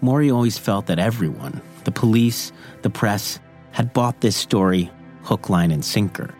Maury 0.00 0.30
always 0.30 0.56
felt 0.56 0.86
that 0.86 0.98
everyone, 0.98 1.60
the 1.84 1.90
police, 1.90 2.52
the 2.82 2.90
press, 2.90 3.38
had 3.72 3.92
bought 3.92 4.20
this 4.20 4.36
story 4.36 4.90
hook, 5.22 5.50
line, 5.50 5.70
and 5.70 5.84
sinker. 5.84 6.34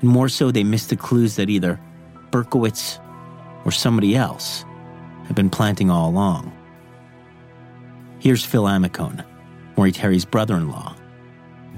And 0.00 0.10
more 0.10 0.28
so, 0.28 0.50
they 0.50 0.64
missed 0.64 0.90
the 0.90 0.96
clues 0.96 1.36
that 1.36 1.48
either 1.48 1.80
Berkowitz 2.30 2.98
or 3.64 3.70
somebody 3.70 4.16
else 4.16 4.64
had 5.26 5.36
been 5.36 5.50
planting 5.50 5.90
all 5.90 6.10
along. 6.10 6.52
Here's 8.18 8.44
Phil 8.44 8.64
Amicone, 8.64 9.24
Maury 9.76 9.92
Terry's 9.92 10.24
brother 10.24 10.56
in 10.56 10.70
law. 10.70 10.96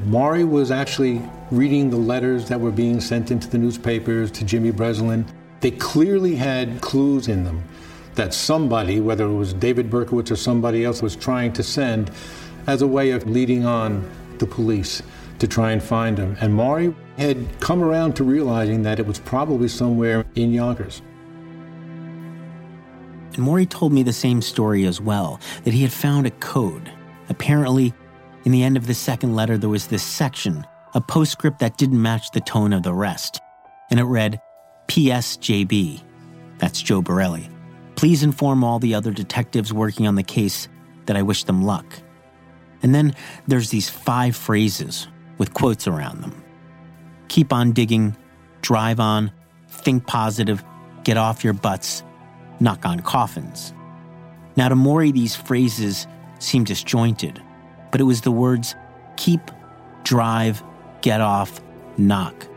Maury 0.06 0.44
was 0.44 0.70
actually 0.70 1.20
reading 1.50 1.90
the 1.90 1.96
letters 1.96 2.48
that 2.48 2.60
were 2.60 2.70
being 2.70 3.00
sent 3.00 3.30
into 3.30 3.48
the 3.48 3.58
newspapers 3.58 4.30
to 4.32 4.44
Jimmy 4.44 4.70
Breslin. 4.70 5.26
They 5.60 5.70
clearly 5.72 6.34
had 6.34 6.80
clues 6.80 7.28
in 7.28 7.44
them 7.44 7.62
that 8.14 8.34
somebody, 8.34 9.00
whether 9.00 9.24
it 9.24 9.34
was 9.34 9.52
David 9.54 9.90
Berkowitz 9.90 10.30
or 10.30 10.36
somebody 10.36 10.84
else, 10.84 11.02
was 11.02 11.16
trying 11.16 11.52
to 11.54 11.62
send 11.62 12.10
as 12.66 12.82
a 12.82 12.86
way 12.86 13.10
of 13.10 13.28
leading 13.28 13.64
on 13.64 14.08
the 14.38 14.46
police 14.46 15.02
to 15.38 15.48
try 15.48 15.72
and 15.72 15.82
find 15.82 16.18
him. 16.18 16.36
And 16.40 16.54
Maury 16.54 16.94
had 17.18 17.46
come 17.60 17.82
around 17.82 18.14
to 18.16 18.24
realizing 18.24 18.82
that 18.82 18.98
it 18.98 19.06
was 19.06 19.18
probably 19.18 19.68
somewhere 19.68 20.24
in 20.34 20.52
Yonkers. 20.52 21.02
And 23.34 23.38
Maury 23.38 23.66
told 23.66 23.92
me 23.92 24.02
the 24.02 24.12
same 24.12 24.42
story 24.42 24.84
as 24.84 25.00
well 25.00 25.40
that 25.64 25.72
he 25.74 25.82
had 25.82 25.92
found 25.92 26.26
a 26.26 26.30
code. 26.32 26.90
Apparently, 27.28 27.94
in 28.44 28.52
the 28.52 28.62
end 28.62 28.76
of 28.76 28.86
the 28.86 28.94
second 28.94 29.34
letter, 29.34 29.56
there 29.56 29.70
was 29.70 29.86
this 29.86 30.02
section, 30.02 30.66
a 30.94 31.00
postscript 31.00 31.58
that 31.60 31.78
didn't 31.78 32.00
match 32.00 32.30
the 32.32 32.40
tone 32.40 32.72
of 32.72 32.82
the 32.82 32.92
rest. 32.92 33.40
And 33.90 33.98
it 33.98 34.04
read, 34.04 34.40
PSJB. 34.88 36.02
That's 36.58 36.82
Joe 36.82 37.00
Borrelli. 37.00 37.51
Please 38.02 38.24
inform 38.24 38.64
all 38.64 38.80
the 38.80 38.96
other 38.96 39.12
detectives 39.12 39.72
working 39.72 40.08
on 40.08 40.16
the 40.16 40.24
case 40.24 40.66
that 41.06 41.16
I 41.16 41.22
wish 41.22 41.44
them 41.44 41.62
luck. 41.62 41.86
And 42.82 42.92
then 42.92 43.14
there's 43.46 43.70
these 43.70 43.88
five 43.88 44.34
phrases 44.34 45.06
with 45.38 45.54
quotes 45.54 45.86
around 45.86 46.20
them 46.20 46.42
keep 47.28 47.52
on 47.52 47.70
digging, 47.70 48.16
drive 48.60 48.98
on, 48.98 49.30
think 49.68 50.04
positive, 50.04 50.64
get 51.04 51.16
off 51.16 51.44
your 51.44 51.52
butts, 51.52 52.02
knock 52.58 52.84
on 52.84 52.98
coffins. 52.98 53.72
Now, 54.56 54.68
to 54.68 54.74
Maury, 54.74 55.12
these 55.12 55.36
phrases 55.36 56.08
seem 56.40 56.64
disjointed, 56.64 57.40
but 57.92 58.00
it 58.00 58.04
was 58.04 58.22
the 58.22 58.32
words 58.32 58.74
keep, 59.16 59.48
drive, 60.02 60.60
get 61.02 61.20
off, 61.20 61.60
knock 61.98 62.48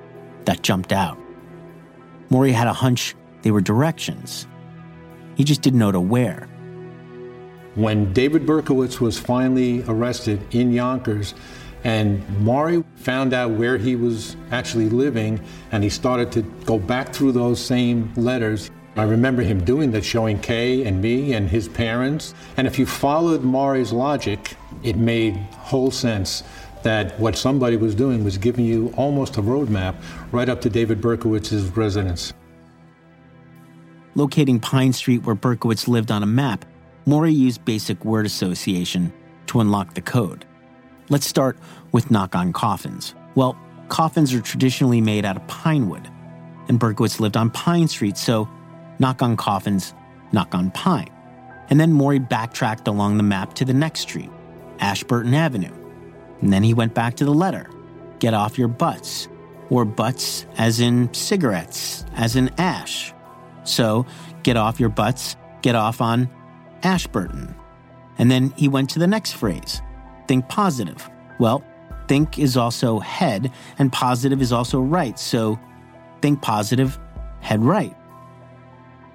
that 0.45 0.63
jumped 0.63 0.91
out. 0.91 1.19
Maury 2.31 2.51
had 2.51 2.65
a 2.65 2.73
hunch 2.73 3.13
they 3.43 3.51
were 3.51 3.62
directions, 3.62 4.47
he 5.35 5.43
just 5.43 5.61
didn't 5.61 5.79
know 5.79 5.91
to 5.91 5.99
where. 5.99 6.47
When 7.75 8.13
David 8.13 8.45
Berkowitz 8.45 9.01
was 9.01 9.19
finally 9.19 9.83
arrested 9.87 10.41
in 10.55 10.71
Yonkers, 10.71 11.33
and 11.83 12.27
Maury 12.39 12.83
found 12.95 13.33
out 13.33 13.51
where 13.51 13.77
he 13.77 13.95
was 13.95 14.35
actually 14.51 14.89
living, 14.89 15.39
and 15.71 15.83
he 15.83 15.89
started 15.89 16.31
to 16.31 16.41
go 16.65 16.79
back 16.79 17.13
through 17.13 17.33
those 17.33 17.63
same 17.63 18.11
letters. 18.15 18.71
I 18.95 19.03
remember 19.03 19.43
him 19.43 19.63
doing 19.63 19.91
that, 19.91 20.03
showing 20.03 20.39
Kay 20.39 20.85
and 20.85 21.01
me 21.01 21.33
and 21.33 21.47
his 21.47 21.67
parents. 21.67 22.33
And 22.57 22.65
if 22.65 22.79
you 22.79 22.85
followed 22.85 23.43
Maury's 23.43 23.91
logic, 23.91 24.55
it 24.83 24.95
made 24.95 25.35
whole 25.35 25.91
sense 25.91 26.43
that 26.81 27.19
what 27.19 27.35
somebody 27.35 27.77
was 27.77 27.93
doing 27.93 28.23
was 28.23 28.37
giving 28.37 28.63
you 28.63 28.93
almost 28.95 29.37
a 29.37 29.41
roadmap 29.41 29.95
right 30.31 30.47
up 30.47 30.61
to 30.61 30.69
David 30.69 31.01
Berkowitz's 31.01 31.75
residence. 31.75 32.33
Locating 34.15 34.62
Pine 34.62 34.93
Street 34.93 35.23
where 35.23 35.36
Berkowitz 35.36 35.89
lived 35.89 36.10
on 36.10 36.23
a 36.23 36.28
map, 36.28 36.65
Maury 37.06 37.34
used 37.34 37.65
basic 37.65 38.04
word 38.06 38.25
association 38.25 39.12
to 39.47 39.60
unlock 39.60 39.93
the 39.93 40.01
code. 40.01 40.45
Let's 41.10 41.28
start 41.28 41.58
with 41.91 42.10
knock 42.10 42.34
on 42.34 42.54
coffins. 42.54 43.13
Well, 43.36 43.58
coffins 43.89 44.34
are 44.34 44.41
traditionally 44.41 45.01
made 45.01 45.25
out 45.25 45.36
of 45.36 45.45
pine 45.47 45.89
wood, 45.89 46.10
and 46.69 46.80
Berkowitz 46.80 47.19
lived 47.19 47.36
on 47.36 47.51
Pine 47.51 47.88
Street, 47.89 48.17
so 48.17 48.49
knock 48.99 49.21
on 49.21 49.36
coffins, 49.36 49.93
knock 50.32 50.56
on 50.56 50.71
pine. 50.71 51.10
And 51.69 51.80
then 51.80 51.91
Maury 51.91 52.19
backtracked 52.19 52.88
along 52.88 53.17
the 53.17 53.23
map 53.23 53.54
to 53.56 53.65
the 53.65 53.73
next 53.73 54.01
street, 54.01 54.30
Ashburton 54.80 55.34
Avenue. 55.34 55.73
And 56.41 56.54
then 56.54 56.63
he 56.63 56.73
went 56.73 56.93
back 56.93 57.15
to 57.17 57.25
the 57.25 57.34
letter 57.34 57.69
get 58.19 58.34
off 58.34 58.58
your 58.58 58.69
butts, 58.69 59.28
or 59.69 59.84
butts 59.84 60.45
as 60.58 60.80
in 60.80 61.13
cigarettes, 61.13 62.06
as 62.15 62.38
in 62.38 62.49
ash. 62.58 63.13
So 63.65 64.06
get 64.43 64.58
off 64.58 64.80
your 64.80 64.89
butts, 64.89 65.36
get 65.62 65.75
off 65.75 66.01
on 66.01 66.30
Ashburton. 66.84 67.56
And 68.17 68.32
then 68.32 68.51
he 68.56 68.67
went 68.67 68.89
to 68.91 68.99
the 68.99 69.08
next 69.08 69.34
phrase 69.34 69.82
think 70.28 70.47
positive. 70.47 71.08
Well, 71.39 71.63
think 72.08 72.39
is 72.39 72.58
also 72.58 72.99
head, 72.99 73.51
and 73.78 73.91
positive 73.91 74.41
is 74.41 74.51
also 74.51 74.80
right. 74.80 75.19
So 75.19 75.60
think 76.21 76.41
positive, 76.41 76.97
head 77.41 77.63
right. 77.63 77.95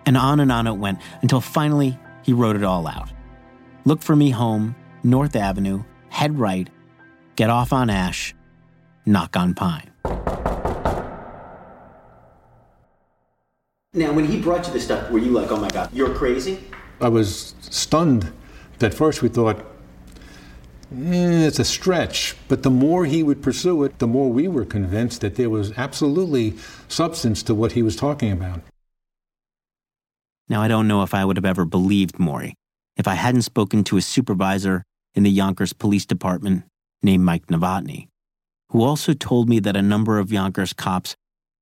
And 0.06 0.16
on 0.16 0.40
and 0.40 0.52
on 0.52 0.66
it 0.66 0.76
went 0.76 1.00
until 1.22 1.40
finally 1.40 1.98
he 2.22 2.32
wrote 2.32 2.56
it 2.56 2.64
all 2.64 2.86
out. 2.86 3.10
Look 3.84 4.02
for 4.02 4.14
me 4.14 4.30
home, 4.30 4.76
North 5.02 5.36
Avenue, 5.36 5.82
head 6.08 6.38
right, 6.38 6.68
get 7.36 7.50
off 7.50 7.72
on 7.72 7.90
Ash, 7.90 8.34
knock 9.06 9.36
on 9.36 9.54
Pine. 9.54 9.90
Now, 13.92 14.12
when 14.12 14.24
he 14.24 14.40
brought 14.40 14.68
you 14.68 14.72
this 14.72 14.84
stuff, 14.84 15.10
were 15.10 15.18
you 15.18 15.32
like, 15.32 15.50
oh 15.50 15.56
my 15.56 15.68
God, 15.68 15.90
you're 15.92 16.14
crazy? 16.14 16.60
I 17.00 17.08
was 17.08 17.56
stunned. 17.60 18.32
At 18.80 18.94
first, 18.94 19.20
we 19.20 19.28
thought, 19.28 19.58
eh, 20.92 21.46
it's 21.46 21.58
a 21.58 21.64
stretch. 21.64 22.36
But 22.46 22.62
the 22.62 22.70
more 22.70 23.04
he 23.04 23.24
would 23.24 23.42
pursue 23.42 23.82
it, 23.82 23.98
the 23.98 24.06
more 24.06 24.30
we 24.30 24.46
were 24.46 24.64
convinced 24.64 25.22
that 25.22 25.34
there 25.34 25.50
was 25.50 25.76
absolutely 25.76 26.54
substance 26.86 27.42
to 27.42 27.54
what 27.54 27.72
he 27.72 27.82
was 27.82 27.96
talking 27.96 28.30
about. 28.30 28.60
Now, 30.48 30.62
I 30.62 30.68
don't 30.68 30.86
know 30.86 31.02
if 31.02 31.12
I 31.12 31.24
would 31.24 31.36
have 31.36 31.44
ever 31.44 31.64
believed 31.64 32.20
Maury 32.20 32.54
if 32.96 33.08
I 33.08 33.14
hadn't 33.14 33.42
spoken 33.42 33.82
to 33.84 33.96
a 33.96 34.02
supervisor 34.02 34.84
in 35.14 35.24
the 35.24 35.30
Yonkers 35.30 35.72
Police 35.72 36.06
Department 36.06 36.62
named 37.02 37.24
Mike 37.24 37.48
Novotny, 37.48 38.06
who 38.68 38.84
also 38.84 39.14
told 39.14 39.48
me 39.48 39.58
that 39.58 39.76
a 39.76 39.82
number 39.82 40.20
of 40.20 40.30
Yonkers 40.30 40.72
cops 40.72 41.16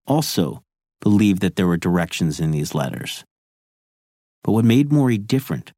also 0.06 0.62
believed 1.00 1.40
that 1.42 1.56
there 1.56 1.66
were 1.66 1.76
directions 1.76 2.40
in 2.40 2.50
these 2.50 2.74
letters. 2.74 3.24
But 4.42 4.52
what 4.52 4.64
made 4.64 4.92
Maury 4.92 5.18
different 5.18 5.72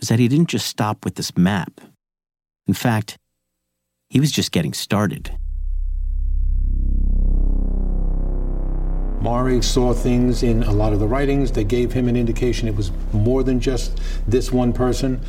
was 0.00 0.08
that 0.08 0.18
he 0.18 0.28
didn't 0.28 0.48
just 0.48 0.66
stop 0.66 1.04
with 1.04 1.14
this 1.16 1.36
map. 1.36 1.80
In 2.66 2.74
fact, 2.74 3.16
he 4.10 4.20
was 4.20 4.32
just 4.32 4.52
getting 4.52 4.72
started. 4.72 5.36
Maury 9.20 9.60
saw 9.62 9.92
things 9.92 10.42
in 10.42 10.62
a 10.62 10.72
lot 10.72 10.92
of 10.92 11.00
the 11.00 11.08
writings 11.08 11.52
that 11.52 11.64
gave 11.64 11.92
him 11.92 12.08
an 12.08 12.16
indication 12.16 12.68
it 12.68 12.76
was 12.76 12.92
more 13.12 13.42
than 13.42 13.58
just 13.58 14.00
this 14.28 14.52
one 14.52 14.72
person. 14.72 15.20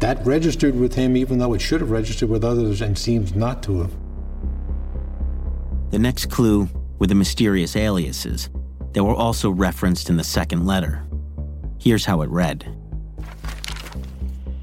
That 0.00 0.24
registered 0.26 0.74
with 0.74 0.94
him, 0.94 1.16
even 1.16 1.38
though 1.38 1.54
it 1.54 1.60
should 1.60 1.80
have 1.80 1.90
registered 1.90 2.28
with 2.28 2.44
others 2.44 2.82
and 2.82 2.98
seems 2.98 3.34
not 3.34 3.62
to 3.62 3.80
have. 3.80 3.92
The 5.90 5.98
next 5.98 6.26
clue 6.26 6.68
were 6.98 7.06
the 7.06 7.14
mysterious 7.14 7.76
aliases 7.76 8.50
that 8.92 9.04
were 9.04 9.14
also 9.14 9.50
referenced 9.50 10.08
in 10.08 10.16
the 10.16 10.24
second 10.24 10.66
letter. 10.66 11.04
Here's 11.78 12.04
how 12.04 12.22
it 12.22 12.30
read 12.30 12.66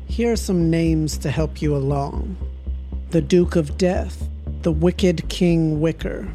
Here 0.08 0.32
are 0.32 0.38
some 0.38 0.70
names 0.70 1.18
to 1.20 1.32
help 1.32 1.62
you 1.62 1.76
along 1.76 2.38
the 3.12 3.22
Duke 3.22 3.56
of 3.56 3.78
Death, 3.78 4.28
the 4.64 4.72
Wicked 4.72 5.30
King 5.30 5.80
Wicker, 5.80 6.28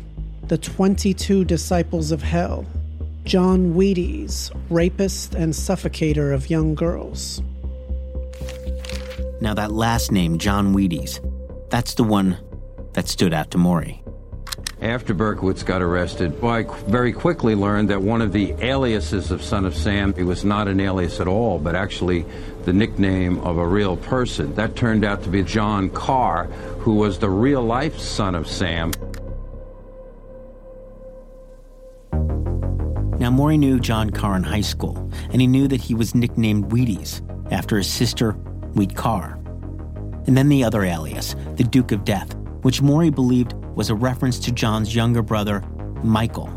the 0.47 0.57
22 0.57 1.45
Disciples 1.45 2.13
of 2.13 2.23
Hell, 2.23 2.65
John 3.25 3.75
Wheaties, 3.75 4.51
rapist 4.71 5.35
and 5.35 5.53
suffocator 5.53 6.33
of 6.33 6.49
young 6.49 6.77
girls. 6.77 7.43
Now, 9.41 9.55
that 9.55 9.73
last 9.73 10.13
name, 10.13 10.39
John 10.39 10.73
Wheaties, 10.73 11.21
that's 11.69 11.95
the 11.95 12.05
one 12.05 12.39
that 12.93 13.09
stood 13.09 13.35
out 13.35 13.51
to 13.51 13.59
Maury. 13.59 14.03
After 14.81 15.12
Berkowitz 15.12 15.64
got 15.64 15.83
arrested, 15.83 16.43
I 16.45 16.62
very 16.87 17.12
quickly 17.12 17.57
learned 17.57 17.91
that 17.91 18.01
one 18.01 18.23
of 18.23 18.33
the 18.33 18.53
aliases 18.64 19.33
of 19.33 19.43
Son 19.43 19.64
of 19.64 19.75
Sam 19.75 20.14
it 20.17 20.23
was 20.23 20.45
not 20.45 20.69
an 20.69 20.79
alias 20.79 21.19
at 21.19 21.27
all, 21.27 21.59
but 21.59 21.75
actually 21.75 22.25
the 22.64 22.73
nickname 22.73 23.41
of 23.41 23.59
a 23.59 23.67
real 23.67 23.97
person. 23.97 24.55
That 24.55 24.77
turned 24.77 25.05
out 25.05 25.25
to 25.25 25.31
be 25.31 25.43
John 25.43 25.91
Carr, 25.91 26.45
who 26.79 26.95
was 26.95 27.19
the 27.19 27.29
real 27.29 27.62
life 27.62 27.99
son 27.99 28.37
of 28.37 28.47
Sam. 28.47 28.93
Now, 33.19 33.31
Maury 33.31 33.59
knew 33.59 33.81
John 33.81 34.11
Carr 34.11 34.37
in 34.37 34.45
high 34.45 34.61
school, 34.61 35.11
and 35.33 35.41
he 35.41 35.49
knew 35.49 35.67
that 35.67 35.81
he 35.81 35.95
was 35.95 36.14
nicknamed 36.14 36.71
Wheaties 36.71 37.21
after 37.51 37.79
his 37.79 37.88
sister, 37.88 38.33
Wheat 38.75 38.95
Carr. 38.95 39.41
And 40.29 40.37
then 40.37 40.49
the 40.49 40.62
other 40.62 40.85
alias, 40.85 41.35
the 41.57 41.64
Duke 41.64 41.91
of 41.91 42.05
Death, 42.05 42.37
which 42.62 42.81
Maury 42.81 43.11
believed 43.11 43.55
was 43.79 43.91
a 43.91 43.95
reference 43.95 44.41
to 44.41 44.51
John's 44.51 44.93
younger 44.93 45.23
brother, 45.23 45.62
Michael, 46.03 46.49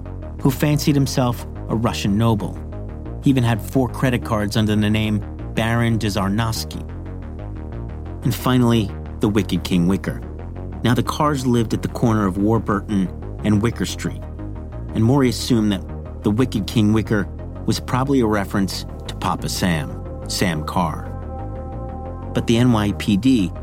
who 0.41 0.49
fancied 0.49 0.95
himself 0.95 1.45
a 1.69 1.75
Russian 1.75 2.17
noble. 2.17 2.57
He 3.23 3.29
even 3.29 3.43
had 3.43 3.61
four 3.61 3.87
credit 3.87 4.25
cards 4.25 4.57
under 4.57 4.75
the 4.75 4.89
name 4.89 5.19
Baron 5.53 5.99
de 5.99 6.07
Zarnowski. 6.07 6.81
And 8.23 8.33
finally, 8.33 8.89
the 9.19 9.29
Wicked 9.29 9.63
King 9.63 9.87
Wicker. 9.87 10.19
Now, 10.83 10.95
the 10.95 11.03
Carrs 11.03 11.45
lived 11.45 11.75
at 11.75 11.83
the 11.83 11.89
corner 11.89 12.25
of 12.25 12.39
Warburton 12.39 13.07
and 13.43 13.61
Wicker 13.61 13.85
Street, 13.85 14.21
and 14.95 15.03
Maury 15.03 15.29
assumed 15.29 15.73
that 15.73 16.23
the 16.23 16.31
Wicked 16.31 16.65
King 16.65 16.91
Wicker 16.91 17.27
was 17.67 17.79
probably 17.79 18.21
a 18.21 18.25
reference 18.25 18.83
to 19.07 19.15
Papa 19.17 19.47
Sam, 19.47 20.27
Sam 20.27 20.63
Carr. 20.63 21.03
But 22.33 22.47
the 22.47 22.55
NYPD 22.55 23.55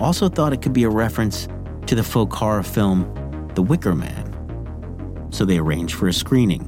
also 0.00 0.28
thought 0.28 0.52
it 0.52 0.62
could 0.62 0.72
be 0.72 0.82
a 0.82 0.90
reference 0.90 1.46
to 1.88 1.94
the 1.94 2.02
folk 2.02 2.30
horror 2.34 2.62
film 2.62 3.50
The 3.54 3.62
Wicker 3.62 3.94
Man. 3.94 5.26
So 5.30 5.46
they 5.46 5.56
arranged 5.56 5.94
for 5.94 6.06
a 6.06 6.12
screening, 6.12 6.60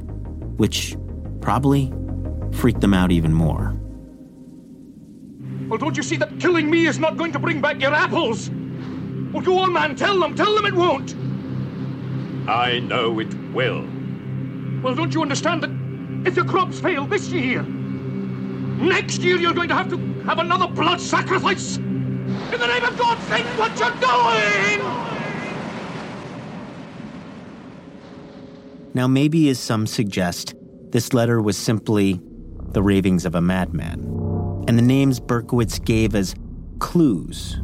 which 0.57 0.97
probably 1.43 1.93
freaked 2.53 2.81
them 2.81 2.95
out 2.95 3.13
even 3.13 3.35
more. 3.35 3.77
Well, 5.69 5.79
don't 5.79 5.95
you 5.95 6.03
see 6.03 6.17
that 6.17 6.41
killing 6.41 6.71
me 6.71 6.87
is 6.87 6.99
not 6.99 7.19
going 7.19 7.33
to 7.33 7.39
bring 7.39 7.61
back 7.61 7.83
your 7.83 7.93
apples? 7.93 8.49
Well, 8.49 9.43
go 9.43 9.59
on, 9.59 9.75
man, 9.75 9.95
tell 9.95 10.19
them, 10.19 10.35
tell 10.35 10.55
them 10.55 10.65
it 10.65 10.75
won't. 10.75 11.15
I 12.49 12.81
know 12.81 13.19
it 13.21 13.33
will. 13.53 13.87
Well, 14.83 14.95
don't 14.95 15.13
you 15.13 15.21
understand 15.21 15.63
that 15.63 16.27
if 16.27 16.35
your 16.35 16.47
crops 16.47 16.81
fail 16.81 17.05
this 17.05 17.29
year, 17.29 17.63
next 17.63 19.21
year 19.21 19.37
you're 19.37 19.53
going 19.53 19.69
to 19.69 19.75
have 19.75 19.91
to 19.91 19.99
have 20.23 20.39
another 20.39 20.67
blood 20.67 20.99
sacrifice? 20.99 21.77
In 21.77 22.59
the 22.59 22.67
name 22.67 22.85
of 22.85 22.99
God, 22.99 23.19
think 23.19 23.47
what 23.59 23.79
you're 23.79 23.91
doing! 24.01 25.10
Now, 28.93 29.07
maybe 29.07 29.49
as 29.49 29.59
some 29.59 29.87
suggest, 29.87 30.55
this 30.91 31.13
letter 31.13 31.41
was 31.41 31.57
simply 31.57 32.21
the 32.73 32.83
ravings 32.83 33.25
of 33.25 33.35
a 33.35 33.41
madman, 33.41 34.01
and 34.67 34.77
the 34.77 34.83
names 34.83 35.21
Berkowitz 35.21 35.85
gave 35.85 36.15
as 36.15 36.35
clues 36.81 37.61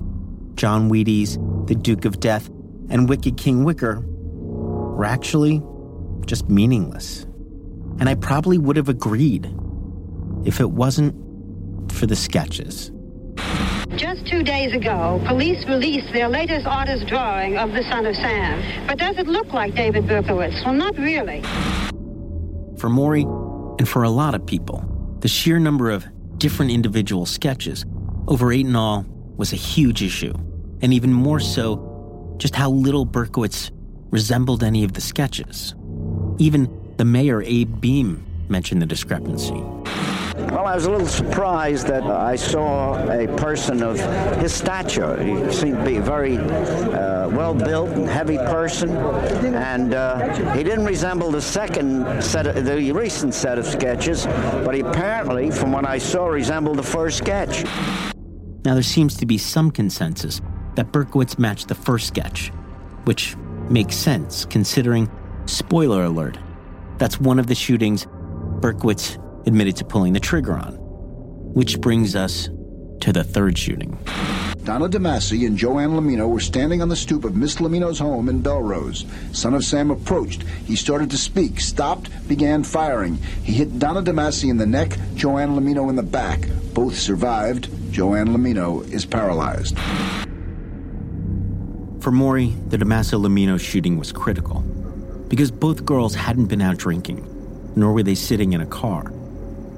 John 0.54 0.88
Wheaties, 0.88 1.36
the 1.66 1.74
Duke 1.74 2.04
of 2.04 2.20
Death, 2.20 2.48
and 2.88 3.08
Wicked 3.08 3.36
King 3.36 3.64
Wicker 3.64 4.00
were 4.06 5.04
actually 5.04 5.60
just 6.26 6.48
meaningless. 6.48 7.24
And 7.98 8.08
I 8.08 8.14
probably 8.14 8.58
would 8.58 8.76
have 8.76 8.88
agreed 8.88 9.52
if 10.44 10.60
it 10.60 10.70
wasn't 10.70 11.14
for 11.92 12.06
the 12.06 12.16
sketches. 12.16 12.90
Just 13.96 14.26
two 14.26 14.42
days 14.42 14.74
ago, 14.74 15.22
police 15.26 15.64
released 15.64 16.12
their 16.12 16.28
latest 16.28 16.66
artist 16.66 17.06
drawing 17.06 17.56
of 17.56 17.72
the 17.72 17.82
Son 17.85 18.04
of 18.04 18.14
Sam. 18.14 18.87
But 18.87 18.98
does 18.98 19.16
it 19.16 19.26
look 19.26 19.54
like 19.54 19.74
David 19.74 20.04
Berkowitz? 20.04 20.62
Well, 20.66 20.74
not 20.74 20.98
really. 20.98 21.42
For 22.78 22.90
Maury, 22.90 23.22
and 23.22 23.88
for 23.88 24.02
a 24.02 24.11
lot 24.11 24.35
of 24.35 24.44
people, 24.44 24.85
the 25.20 25.28
sheer 25.28 25.59
number 25.59 25.90
of 25.90 26.04
different 26.37 26.72
individual 26.72 27.24
sketches, 27.24 27.87
over 28.28 28.52
eight 28.52 28.66
in 28.66 28.76
all, 28.76 29.06
was 29.38 29.54
a 29.54 29.56
huge 29.56 30.02
issue. 30.02 30.35
And 30.82 30.92
even 30.92 31.11
more 31.11 31.40
so, 31.40 32.35
just 32.37 32.54
how 32.54 32.68
little 32.68 33.06
Berkowitz 33.06 33.70
resembled 34.11 34.62
any 34.62 34.85
of 34.85 34.92
the 34.92 35.00
sketches. 35.00 35.74
Even 36.36 36.68
the 36.99 37.07
mayor, 37.07 37.40
Abe 37.42 37.80
Beame, 37.80 38.20
mentioned 38.51 38.82
the 38.82 38.86
discrepancy. 38.86 39.64
Well, 40.37 40.66
I 40.66 40.74
was 40.74 40.84
a 40.84 40.91
little 40.91 41.07
surprised 41.07 41.87
that 41.87 42.03
I 42.03 42.37
saw 42.37 42.95
a 43.11 43.26
person 43.39 43.82
of 43.82 43.99
his 44.39 44.53
stature. 44.53 45.16
He 45.22 45.51
seemed 45.51 45.78
to 45.78 45.84
be 45.84 45.97
a 45.97 46.03
very 46.03 46.37
uh, 46.37 47.28
well 47.30 47.55
built 47.55 47.89
and 47.91 48.07
heavy 48.07 48.37
person, 48.37 48.91
and 48.91 49.95
uh, 49.95 50.55
he 50.55 50.62
didn't 50.62 50.84
resemble 50.84 51.30
the 51.30 51.41
second 51.41 52.22
set, 52.22 52.47
of, 52.47 52.66
the 52.66 52.93
recent 52.93 53.32
set 53.32 53.59
of 53.59 53.64
sketches, 53.64 54.26
but 54.26 54.74
he 54.74 54.82
apparently, 54.82 55.51
from 55.51 55.72
what 55.72 55.87
I 55.87 55.97
saw, 55.97 56.26
resembled 56.26 56.76
the 56.76 56.82
first 56.82 57.16
sketch. 57.16 57.64
Now, 58.66 58.74
there 58.74 58.82
seems 58.82 59.16
to 59.16 59.26
be 59.26 59.39
some 59.39 59.70
consensus 59.70 60.43
that 60.74 60.93
Berkowitz 60.93 61.39
matched 61.39 61.68
the 61.68 61.74
first 61.74 62.09
sketch, 62.09 62.49
which 63.05 63.37
makes 63.70 63.97
sense 63.97 64.45
considering, 64.45 65.11
spoiler 65.47 66.05
alert, 66.05 66.37
that's 66.99 67.18
one 67.18 67.39
of 67.39 67.47
the 67.47 67.55
shootings 67.55 68.07
Berkowitz 68.61 69.18
admitted 69.47 69.76
to 69.76 69.84
pulling 69.84 70.12
the 70.12 70.20
trigger 70.20 70.55
on. 70.55 70.74
Which 71.55 71.80
brings 71.80 72.14
us 72.14 72.49
to 73.01 73.12
the 73.12 73.24
third 73.24 73.57
shooting. 73.57 73.99
Donna 74.64 74.88
DeMasi 74.88 75.47
and 75.47 75.57
Joanne 75.57 75.92
Lomino 75.92 76.28
were 76.28 76.40
standing 76.40 76.82
on 76.82 76.88
the 76.88 76.97
stoop 76.97 77.24
of 77.24 77.36
Miss 77.36 77.57
Lomino's 77.57 78.01
home 78.01 78.28
in 78.28 78.42
Bellerose. 78.42 79.07
Son 79.34 79.55
of 79.55 79.64
Sam 79.64 79.92
approached. 79.92 80.42
He 80.64 80.74
started 80.74 81.11
to 81.11 81.16
speak, 81.16 81.61
stopped, 81.61 82.11
began 82.26 82.64
firing. 82.64 83.16
He 83.44 83.53
hit 83.53 83.78
Donna 83.78 84.03
DeMasi 84.03 84.51
in 84.51 84.57
the 84.57 84.66
neck, 84.66 84.99
Joanne 85.14 85.51
Lomino 85.51 85.88
in 85.88 85.94
the 85.94 86.03
back. 86.03 86.49
Both 86.74 86.99
survived. 86.99 87.68
Joanne 87.92 88.28
Lomino 88.28 88.82
is 88.92 89.07
paralyzed. 89.07 89.78
For 92.01 92.11
Maury, 92.11 92.49
the 92.68 92.76
DeMasi 92.76 93.20
Lomino 93.20 93.59
shooting 93.61 93.99
was 93.99 94.11
critical 94.11 94.61
because 95.28 95.51
both 95.51 95.84
girls 95.84 96.14
hadn't 96.14 96.47
been 96.47 96.61
out 96.61 96.76
drinking, 96.76 97.24
nor 97.76 97.92
were 97.92 98.03
they 98.03 98.14
sitting 98.14 98.53
in 98.53 98.61
a 98.61 98.66
car. 98.66 99.12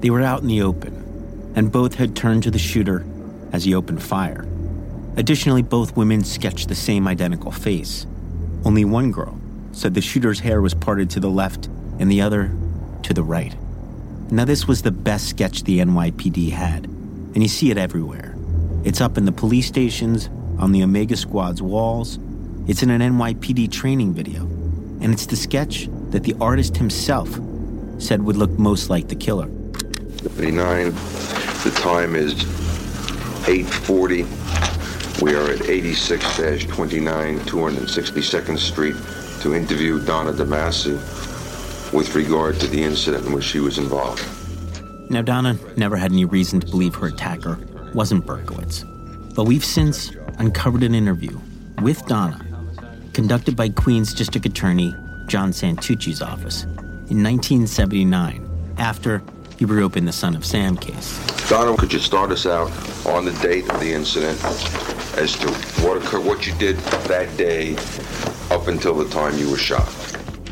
They 0.00 0.10
were 0.10 0.22
out 0.22 0.42
in 0.42 0.48
the 0.48 0.62
open, 0.62 1.52
and 1.56 1.72
both 1.72 1.94
had 1.94 2.14
turned 2.14 2.44
to 2.44 2.50
the 2.50 2.58
shooter 2.58 3.04
as 3.52 3.64
he 3.64 3.74
opened 3.74 4.02
fire. 4.02 4.46
Additionally, 5.16 5.62
both 5.62 5.96
women 5.96 6.22
sketched 6.22 6.68
the 6.68 6.74
same 6.74 7.08
identical 7.08 7.50
face. 7.50 8.06
Only 8.64 8.84
one 8.84 9.10
girl 9.10 9.38
said 9.72 9.94
the 9.94 10.00
shooter's 10.00 10.40
hair 10.40 10.60
was 10.60 10.74
parted 10.74 11.10
to 11.10 11.20
the 11.20 11.30
left 11.30 11.66
and 11.98 12.10
the 12.10 12.20
other 12.20 12.52
to 13.02 13.12
the 13.12 13.22
right. 13.22 13.56
Now, 14.30 14.44
this 14.44 14.68
was 14.68 14.82
the 14.82 14.90
best 14.90 15.28
sketch 15.28 15.64
the 15.64 15.78
NYPD 15.78 16.50
had, 16.50 16.84
and 16.84 17.42
you 17.42 17.48
see 17.48 17.70
it 17.70 17.78
everywhere. 17.78 18.36
It's 18.84 19.00
up 19.00 19.18
in 19.18 19.24
the 19.24 19.32
police 19.32 19.66
stations, 19.66 20.28
on 20.58 20.72
the 20.72 20.82
Omega 20.82 21.16
Squad's 21.16 21.62
walls, 21.62 22.18
it's 22.68 22.82
in 22.82 22.90
an 22.90 23.00
NYPD 23.00 23.72
training 23.72 24.12
video, 24.12 24.42
and 25.00 25.12
it's 25.12 25.26
the 25.26 25.36
sketch 25.36 25.88
that 26.10 26.24
the 26.24 26.34
artist 26.40 26.76
himself 26.76 27.28
said 27.98 28.22
would 28.22 28.36
look 28.36 28.50
most 28.58 28.90
like 28.90 29.08
the 29.08 29.16
killer. 29.16 29.48
39. 30.28 30.92
The 31.64 31.72
time 31.80 32.14
is 32.14 32.34
840. 33.48 34.22
We 35.22 35.34
are 35.34 35.50
at 35.50 35.60
86-29 35.60 37.38
262nd 37.40 38.58
Street 38.58 38.96
to 39.42 39.54
interview 39.54 40.04
Donna 40.04 40.32
DeMasi 40.32 40.94
with 41.92 42.14
regard 42.14 42.60
to 42.60 42.66
the 42.66 42.82
incident 42.82 43.26
in 43.26 43.32
which 43.32 43.44
she 43.44 43.60
was 43.60 43.78
involved. 43.78 44.24
Now, 45.10 45.22
Donna 45.22 45.58
never 45.76 45.96
had 45.96 46.12
any 46.12 46.24
reason 46.24 46.60
to 46.60 46.66
believe 46.66 46.94
her 46.96 47.08
attacker 47.08 47.58
wasn't 47.94 48.26
Berkowitz, 48.26 48.84
but 49.34 49.44
we've 49.44 49.64
since 49.64 50.12
uncovered 50.38 50.82
an 50.82 50.94
interview 50.94 51.38
with 51.82 52.04
Donna 52.06 52.44
conducted 53.14 53.56
by 53.56 53.68
Queens 53.70 54.12
District 54.14 54.46
Attorney 54.46 54.94
John 55.26 55.50
Santucci's 55.50 56.22
office 56.22 56.64
in 57.10 57.22
1979 57.22 58.76
after 58.78 59.22
he 59.58 59.64
reopened 59.64 60.06
the 60.06 60.12
Son 60.12 60.36
of 60.36 60.44
Sam 60.46 60.76
case. 60.76 61.18
Donald, 61.48 61.78
could 61.78 61.92
you 61.92 61.98
start 61.98 62.30
us 62.30 62.46
out 62.46 62.70
on 63.06 63.24
the 63.24 63.32
date 63.42 63.68
of 63.68 63.80
the 63.80 63.92
incident 63.92 64.42
as 65.18 65.36
to 65.36 65.48
what 65.82 65.96
occurred, 65.96 66.24
what 66.24 66.46
you 66.46 66.54
did 66.54 66.76
that 67.08 67.36
day 67.36 67.76
up 68.50 68.68
until 68.68 68.94
the 68.94 69.08
time 69.08 69.36
you 69.36 69.50
were 69.50 69.56
shot? 69.56 69.88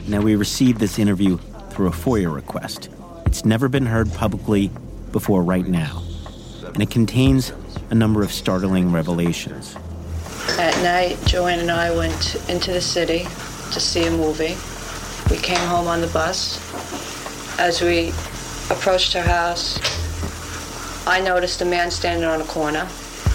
Now, 0.09 0.21
we 0.21 0.35
received 0.35 0.81
this 0.81 0.99
interview 0.99 1.39
through 1.71 1.89
a 1.89 1.93
FOIA 1.93 2.35
request. 2.35 2.89
It's 3.27 3.45
never 3.45 3.69
been 3.69 3.87
heard 3.87 4.13
publicly 4.13 4.71
before 5.13 5.43
right 5.43 5.67
now, 5.67 6.03
and 6.65 6.83
it 6.83 6.91
contains 6.91 7.53
a 7.91 7.95
number 7.95 8.23
of 8.23 8.33
startling 8.33 8.93
revelations. 8.93 9.77
At 10.59 10.77
night, 10.83 11.19
Joanne 11.27 11.61
and 11.61 11.71
I 11.71 11.95
went 11.95 12.35
into 12.49 12.73
the 12.73 12.81
city 12.81 13.25
to 13.73 13.81
see 13.81 14.07
a 14.07 14.11
movie. 14.11 14.57
We 15.31 15.41
came 15.41 15.59
home 15.69 15.87
on 15.87 16.01
the 16.01 16.07
bus. 16.09 16.59
As 17.59 17.81
we 17.81 18.13
approached 18.71 19.12
her 19.12 19.23
house, 19.23 19.79
I 21.07 21.21
noticed 21.21 21.62
a 21.62 21.64
man 21.64 21.91
standing 21.91 22.29
on 22.29 22.41
a 22.41 22.45
corner. 22.45 22.87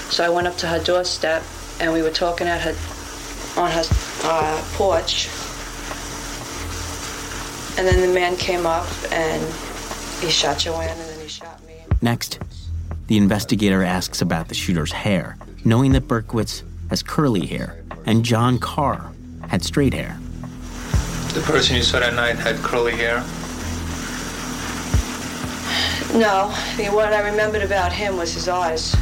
So 0.10 0.26
I 0.26 0.30
went 0.30 0.48
up 0.48 0.58
to 0.58 0.68
her 0.68 0.84
doorstep 0.84 1.44
and 1.80 1.94
we 1.94 2.02
were 2.02 2.12
talking 2.12 2.48
at 2.48 2.62
her 2.62 2.76
on 3.60 3.72
her 3.72 3.84
uh, 4.24 4.62
porch. 4.74 5.30
And 7.78 7.88
then 7.88 8.02
the 8.08 8.14
man 8.14 8.36
came 8.36 8.66
up 8.66 8.88
and 9.12 9.42
he 10.22 10.30
shot 10.30 10.60
Joanne 10.60 10.90
and 10.90 11.00
then 11.00 11.20
he 11.20 11.28
shot 11.28 11.66
me. 11.66 11.76
Next, 12.02 12.40
the 13.08 13.18
investigator 13.18 13.84
asks 13.84 14.22
about 14.22 14.50
the 14.50 14.56
shooter's 14.56 14.92
hair, 14.92 15.38
knowing 15.64 15.94
that 15.94 16.08
Berkowitz 16.08 16.64
has 16.90 17.02
curly 17.02 17.46
hair 17.46 17.84
and 18.06 18.26
John 18.26 18.60
Carr 18.60 19.14
had 19.48 19.64
straight 19.64 19.94
hair. 19.94 20.20
The 21.34 21.42
person 21.46 21.78
you 21.78 21.84
saw 21.84 22.02
that 22.02 22.14
night 22.14 22.36
had 22.36 22.58
curly 22.58 22.92
hair? 22.92 23.24
No, 26.14 26.54
the, 26.78 26.90
what 26.92 27.14
I 27.14 27.22
remembered 27.30 27.62
about 27.62 27.94
him 27.94 28.18
was 28.18 28.34
his 28.34 28.48
eyes. 28.48 28.94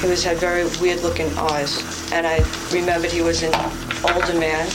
He 0.00 0.08
was 0.08 0.22
had 0.22 0.36
very 0.36 0.64
weird 0.80 1.02
looking 1.02 1.28
eyes. 1.38 1.82
And 2.12 2.26
I 2.26 2.44
remembered 2.72 3.10
he 3.10 3.22
was 3.22 3.42
an 3.42 3.54
older 4.04 4.38
man. 4.38 4.68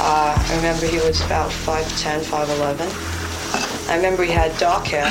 Uh, 0.00 0.34
I 0.36 0.56
remember 0.56 0.86
he 0.86 0.96
was 0.96 1.20
about 1.24 1.50
5'10", 1.50 2.24
5'11". 2.24 3.88
I 3.88 3.96
remember 3.96 4.24
he 4.24 4.32
had 4.32 4.56
dark 4.58 4.86
hair. 4.86 5.06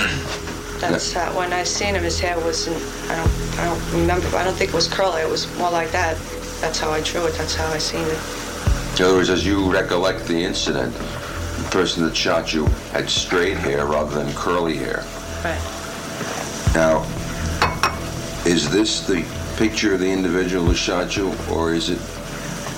That's 0.80 1.14
how, 1.14 1.38
when 1.38 1.54
I 1.54 1.64
seen 1.64 1.96
him, 1.96 2.04
his 2.04 2.20
hair 2.20 2.38
wasn't, 2.40 2.76
I 3.10 3.16
don't, 3.16 3.60
I 3.60 3.66
don't 3.66 4.02
remember, 4.02 4.36
I 4.36 4.44
don't 4.44 4.56
think 4.56 4.72
it 4.72 4.76
was 4.76 4.88
curly. 4.88 5.22
It 5.22 5.30
was 5.30 5.48
more 5.58 5.72
like 5.72 5.92
that. 5.92 6.18
That's 6.60 6.80
how 6.80 6.92
I 6.92 7.00
drew 7.02 7.26
it. 7.26 7.36
That's 7.36 7.56
how 7.56 7.68
I 7.68 7.78
seen 7.78 8.04
it. 8.04 9.00
In 9.00 9.06
other 9.06 9.16
words, 9.16 9.30
as 9.30 9.46
you 9.46 9.72
recollect 9.72 10.28
the 10.28 10.44
incident, 10.44 10.94
person 11.74 12.04
that 12.06 12.16
shot 12.16 12.54
you 12.54 12.66
had 12.92 13.10
straight 13.10 13.58
hair 13.58 13.88
rather 13.88 14.24
than 14.24 14.32
curly 14.36 14.78
hair. 14.78 15.04
Right. 15.44 15.60
Now, 16.76 17.02
is 18.46 18.70
this 18.70 19.08
the 19.08 19.26
picture 19.58 19.96
of 19.96 20.00
the 20.00 20.08
individual 20.08 20.66
who 20.66 20.76
shot 20.76 21.18
you, 21.18 21.34
or 21.52 21.74
is 21.74 21.90
it 21.90 21.98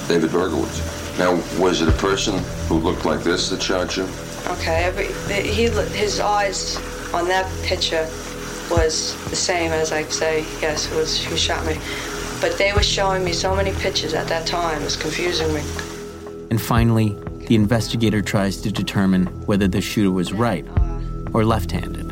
David 0.08 0.30
Berkowitz? 0.30 1.20
Now, 1.20 1.34
was 1.62 1.82
it 1.82 1.90
a 1.90 1.98
person 1.98 2.40
who 2.70 2.76
looked 2.76 3.04
like 3.04 3.22
this 3.22 3.50
that 3.50 3.62
shot 3.62 3.98
you? 3.98 4.08
Okay, 4.48 4.86
every, 4.86 5.08
he, 5.44 5.64
his 5.98 6.22
eyes 6.22 6.78
on 7.14 7.28
that 7.28 7.52
picture 7.64 8.08
was 8.72 9.14
the 9.30 9.36
same 9.36 9.74
as 9.74 9.92
I 9.92 10.04
say, 10.04 10.46
yes, 10.62 10.90
it 10.90 10.96
was 10.96 11.22
who 11.22 11.36
shot 11.36 11.66
me. 11.66 11.78
But 12.40 12.58
they 12.58 12.72
were 12.72 12.84
showing 12.84 13.26
me 13.26 13.34
so 13.34 13.54
many 13.54 13.74
pictures 13.74 14.14
at 14.14 14.30
that 14.30 14.48
time, 14.48 14.82
it 14.82 14.86
was 14.86 14.96
confusing 14.96 15.54
me. 15.54 15.64
And 16.50 16.62
finally, 16.62 17.18
the 17.48 17.56
investigator 17.56 18.22
tries 18.22 18.58
to 18.58 18.72
determine 18.72 19.26
whether 19.46 19.68
the 19.68 19.82
shooter 19.82 20.12
was 20.12 20.34
right 20.34 20.66
or 21.34 21.46
left 21.46 21.72
handed. 21.72 22.12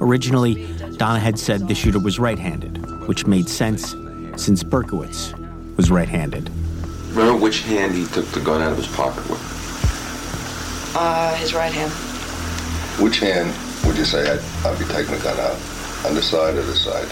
Originally, 0.00 0.66
Donna 0.96 1.20
had 1.20 1.38
said 1.38 1.68
the 1.68 1.74
shooter 1.74 1.98
was 1.98 2.18
right 2.18 2.38
handed, 2.38 2.84
which 3.06 3.26
made 3.26 3.48
sense 3.48 3.94
since 4.36 4.62
Berkowitz 4.62 5.32
was 5.76 5.90
right 5.90 6.08
handed. 6.08 6.50
Remember 7.10 7.40
which 7.40 7.62
hand 7.62 7.94
he 7.94 8.06
took 8.06 8.26
the 8.26 8.40
gun 8.40 8.62
out 8.62 8.72
of 8.72 8.78
his 8.78 8.88
pocket 8.88 9.28
with? 9.28 9.40
Uh, 10.94 11.34
his 11.36 11.54
right 11.54 11.72
hand. 11.72 11.92
Which 13.02 13.20
hand 13.20 13.54
would 13.86 13.96
you 13.96 14.04
say 14.04 14.30
I'd, 14.30 14.40
I'd 14.66 14.78
be 14.78 14.84
taking 14.86 15.12
the 15.14 15.22
gun 15.22 15.38
out? 15.38 15.58
On 16.06 16.14
the 16.14 16.22
side 16.22 16.56
or 16.56 16.62
the 16.62 16.74
side? 16.74 17.08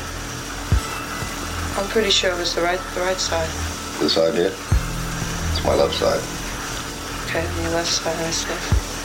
I'm 1.79 1.89
pretty 1.89 2.11
sure 2.11 2.33
it 2.33 2.39
was 2.39 2.55
the 2.55 2.63
right, 2.63 2.81
the 2.95 3.01
right 3.01 3.17
side. 3.17 3.49
This 4.01 4.15
side 4.15 4.35
here? 4.35 4.53
It's 5.53 5.65
my 5.65 5.75
left 5.75 5.95
side. 5.95 6.40
Okay, 7.31 7.47
on 7.47 7.63
your 7.63 7.71
left 7.71 7.87
side, 7.87 8.17
I 8.27 8.31
see. 8.33 8.51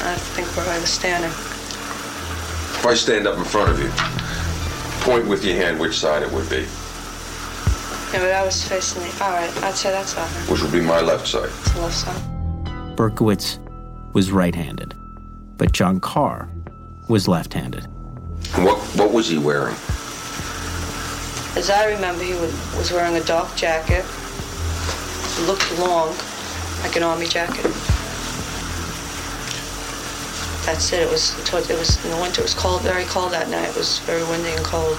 I 0.04 0.16
think 0.16 0.48
where 0.58 0.68
I 0.68 0.80
was 0.80 0.90
standing. 0.90 1.30
If 1.30 2.84
I 2.84 2.96
stand 2.96 3.28
up 3.28 3.38
in 3.38 3.44
front 3.44 3.70
of 3.70 3.80
you, 3.80 3.92
point 5.06 5.28
with 5.28 5.46
your 5.46 5.56
hand 5.56 5.80
which 5.80 6.00
side 6.00 6.24
it 6.24 6.32
would 6.32 6.50
be. 6.50 6.66
Yeah, 8.12 8.22
but 8.22 8.32
I 8.32 8.44
was 8.44 8.68
facing 8.68 9.04
the. 9.04 9.24
All 9.24 9.30
right, 9.30 9.64
I'd 9.64 9.76
say 9.76 9.92
that's 9.92 10.14
side. 10.14 10.28
Which 10.50 10.60
would 10.64 10.72
be 10.72 10.82
my 10.82 11.02
left 11.02 11.28
side. 11.28 11.50
It's 11.50 11.74
the 11.74 11.82
left 11.82 11.94
side. 11.94 12.20
Berkowitz 12.98 13.60
was 14.14 14.32
right 14.32 14.56
handed, 14.56 14.96
but 15.58 15.72
John 15.72 16.00
Carr 16.00 16.50
was 17.08 17.28
left 17.28 17.54
handed. 17.54 17.84
What, 18.56 18.80
what 18.98 19.12
was 19.12 19.30
he 19.30 19.38
wearing? 19.38 19.76
As 21.56 21.70
I 21.70 21.92
remember, 21.94 22.24
he 22.24 22.34
was 22.34 22.92
wearing 22.92 23.18
a 23.18 23.24
dark 23.26 23.56
jacket. 23.56 24.04
It 24.04 25.46
looked 25.46 25.78
long, 25.78 26.16
like 26.82 26.96
an 26.96 27.04
army 27.04 27.28
jacket. 27.28 27.72
That's 30.66 30.92
it. 30.94 31.04
It 31.04 31.12
was 31.12 31.38
it 31.38 31.78
was 31.78 32.04
in 32.04 32.12
the 32.12 32.18
winter. 32.18 32.42
It 32.42 32.46
was 32.46 32.56
cold, 32.56 32.82
very 32.82 33.06
cold 33.06 33.32
that 33.32 33.50
night. 33.50 33.70
It 33.70 33.76
was 33.76 34.00
very 34.00 34.24
windy 34.24 34.50
and 34.50 34.66
cold. 34.66 34.98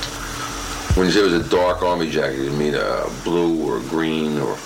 When 0.97 1.07
you 1.07 1.13
say 1.13 1.21
it 1.21 1.25
was 1.25 1.47
a 1.47 1.51
dark 1.51 1.83
army 1.83 2.09
jacket, 2.09 2.43
you 2.43 2.51
mean 2.53 2.75
a 2.75 3.07
blue 3.25 3.69
or 3.69 3.81
green 3.91 4.39
or 4.39 4.57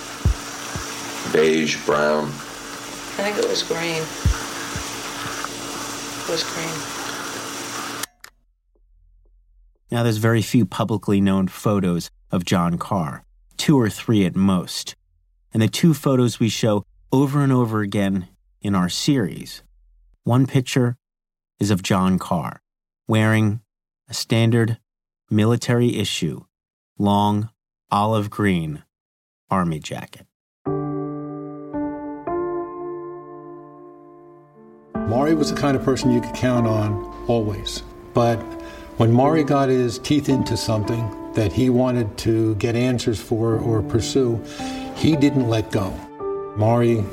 beige, 1.33 1.83
brown? 1.85 2.25
I 2.27 3.23
think 3.23 3.37
it 3.37 3.47
was 3.47 3.63
green. 3.63 4.01
It 6.23 6.29
was 6.29 6.43
green. 6.43 7.01
Now, 9.91 10.03
there's 10.03 10.17
very 10.17 10.41
few 10.41 10.65
publicly 10.65 11.19
known 11.19 11.49
photos 11.49 12.09
of 12.31 12.45
John 12.45 12.77
Carr, 12.77 13.23
two 13.57 13.77
or 13.77 13.89
three 13.89 14.25
at 14.25 14.35
most. 14.35 14.95
And 15.53 15.61
the 15.61 15.67
two 15.67 15.93
photos 15.93 16.39
we 16.39 16.47
show 16.47 16.85
over 17.11 17.41
and 17.41 17.51
over 17.51 17.81
again 17.81 18.29
in 18.61 18.73
our 18.73 18.87
series. 18.87 19.63
One 20.23 20.45
picture 20.45 20.97
is 21.59 21.71
of 21.71 21.81
John 21.81 22.19
Carr 22.19 22.61
wearing 23.07 23.61
a 24.07 24.13
standard 24.13 24.77
military 25.31 25.97
issue, 25.97 26.45
long 26.99 27.49
olive 27.89 28.29
green 28.29 28.83
army 29.49 29.79
jacket. 29.79 30.27
Maury 35.09 35.33
was 35.33 35.51
the 35.51 35.59
kind 35.59 35.75
of 35.75 35.83
person 35.83 36.11
you 36.11 36.21
could 36.21 36.35
count 36.35 36.67
on 36.67 36.93
always. 37.27 37.81
But 38.13 38.37
When 38.97 39.11
Maury 39.11 39.43
got 39.43 39.69
his 39.69 39.97
teeth 39.97 40.29
into 40.29 40.55
something 40.55 41.33
that 41.33 41.51
he 41.51 41.71
wanted 41.71 42.15
to 42.19 42.53
get 42.55 42.75
answers 42.75 43.19
for 43.19 43.57
or 43.57 43.81
pursue, 43.81 44.39
he 44.95 45.15
didn't 45.15 45.49
let 45.49 45.71
go. 45.71 45.89
Maury 46.55 47.03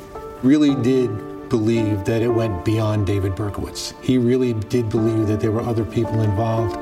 really 0.43 0.75
did 0.83 1.09
believe 1.49 2.05
that 2.05 2.21
it 2.21 2.29
went 2.29 2.63
beyond 2.63 3.07
David 3.07 3.35
Berkowitz. 3.35 3.93
He 4.03 4.17
really 4.17 4.53
did 4.53 4.89
believe 4.89 5.27
that 5.27 5.39
there 5.39 5.51
were 5.51 5.61
other 5.61 5.85
people 5.85 6.21
involved. 6.21 6.77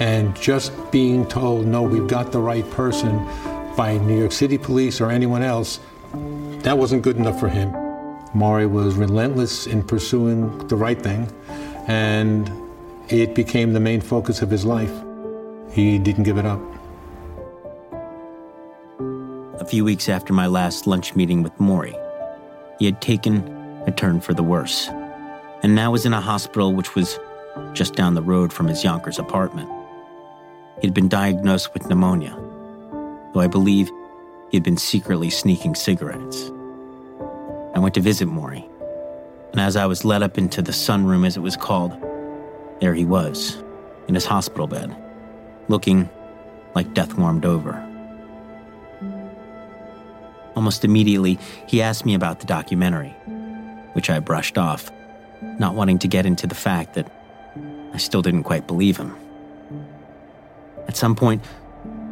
And 0.00 0.34
just 0.36 0.72
being 0.90 1.26
told, 1.26 1.66
no, 1.66 1.82
we've 1.82 2.06
got 2.06 2.32
the 2.32 2.40
right 2.40 2.68
person 2.70 3.18
by 3.76 3.98
New 3.98 4.18
York 4.18 4.32
City 4.32 4.58
police 4.58 5.00
or 5.00 5.10
anyone 5.10 5.42
else, 5.42 5.80
that 6.62 6.78
wasn't 6.78 7.02
good 7.02 7.16
enough 7.16 7.38
for 7.38 7.48
him. 7.48 7.70
Maury 8.34 8.66
was 8.66 8.94
relentless 8.94 9.66
in 9.66 9.82
pursuing 9.82 10.66
the 10.68 10.76
right 10.76 11.00
thing, 11.00 11.32
and 11.86 12.50
it 13.08 13.34
became 13.34 13.72
the 13.72 13.80
main 13.80 14.00
focus 14.00 14.42
of 14.42 14.50
his 14.50 14.64
life. 14.64 14.92
He 15.72 15.98
didn't 15.98 16.24
give 16.24 16.38
it 16.38 16.46
up. 16.46 16.60
A 19.60 19.64
few 19.64 19.84
weeks 19.84 20.08
after 20.08 20.32
my 20.32 20.46
last 20.46 20.86
lunch 20.86 21.16
meeting 21.16 21.42
with 21.42 21.58
Maury, 21.58 21.96
he 22.78 22.84
had 22.86 23.00
taken 23.00 23.57
a 23.86 23.92
turned 23.92 24.24
for 24.24 24.34
the 24.34 24.42
worse, 24.42 24.88
and 25.62 25.74
now 25.74 25.90
was 25.90 26.06
in 26.06 26.12
a 26.12 26.20
hospital 26.20 26.74
which 26.74 26.94
was 26.94 27.18
just 27.72 27.94
down 27.94 28.14
the 28.14 28.22
road 28.22 28.52
from 28.52 28.66
his 28.68 28.84
Yonkers 28.84 29.18
apartment. 29.18 29.68
He 30.80 30.86
had 30.86 30.94
been 30.94 31.08
diagnosed 31.08 31.74
with 31.74 31.88
pneumonia, 31.88 32.36
though 33.32 33.40
I 33.40 33.48
believe 33.48 33.90
he 34.50 34.56
had 34.56 34.64
been 34.64 34.76
secretly 34.76 35.30
sneaking 35.30 35.74
cigarettes. 35.74 36.50
I 37.74 37.80
went 37.80 37.94
to 37.94 38.00
visit 38.00 38.26
Maury, 38.26 38.64
and 39.52 39.60
as 39.60 39.76
I 39.76 39.86
was 39.86 40.04
led 40.04 40.22
up 40.22 40.38
into 40.38 40.62
the 40.62 40.72
sunroom, 40.72 41.26
as 41.26 41.36
it 41.36 41.40
was 41.40 41.56
called, 41.56 41.96
there 42.80 42.94
he 42.94 43.04
was, 43.04 43.62
in 44.06 44.14
his 44.14 44.24
hospital 44.24 44.66
bed, 44.66 44.94
looking 45.68 46.08
like 46.74 46.94
death 46.94 47.14
warmed 47.14 47.44
over. 47.44 47.84
Almost 50.54 50.84
immediately, 50.84 51.38
he 51.66 51.82
asked 51.82 52.04
me 52.04 52.14
about 52.14 52.40
the 52.40 52.46
documentary, 52.46 53.14
which 53.98 54.10
I 54.10 54.20
brushed 54.20 54.56
off, 54.56 54.92
not 55.58 55.74
wanting 55.74 55.98
to 55.98 56.06
get 56.06 56.24
into 56.24 56.46
the 56.46 56.54
fact 56.54 56.94
that 56.94 57.10
I 57.92 57.96
still 57.96 58.22
didn't 58.22 58.44
quite 58.44 58.68
believe 58.68 58.96
him. 58.96 59.12
At 60.86 60.96
some 60.96 61.16
point 61.16 61.42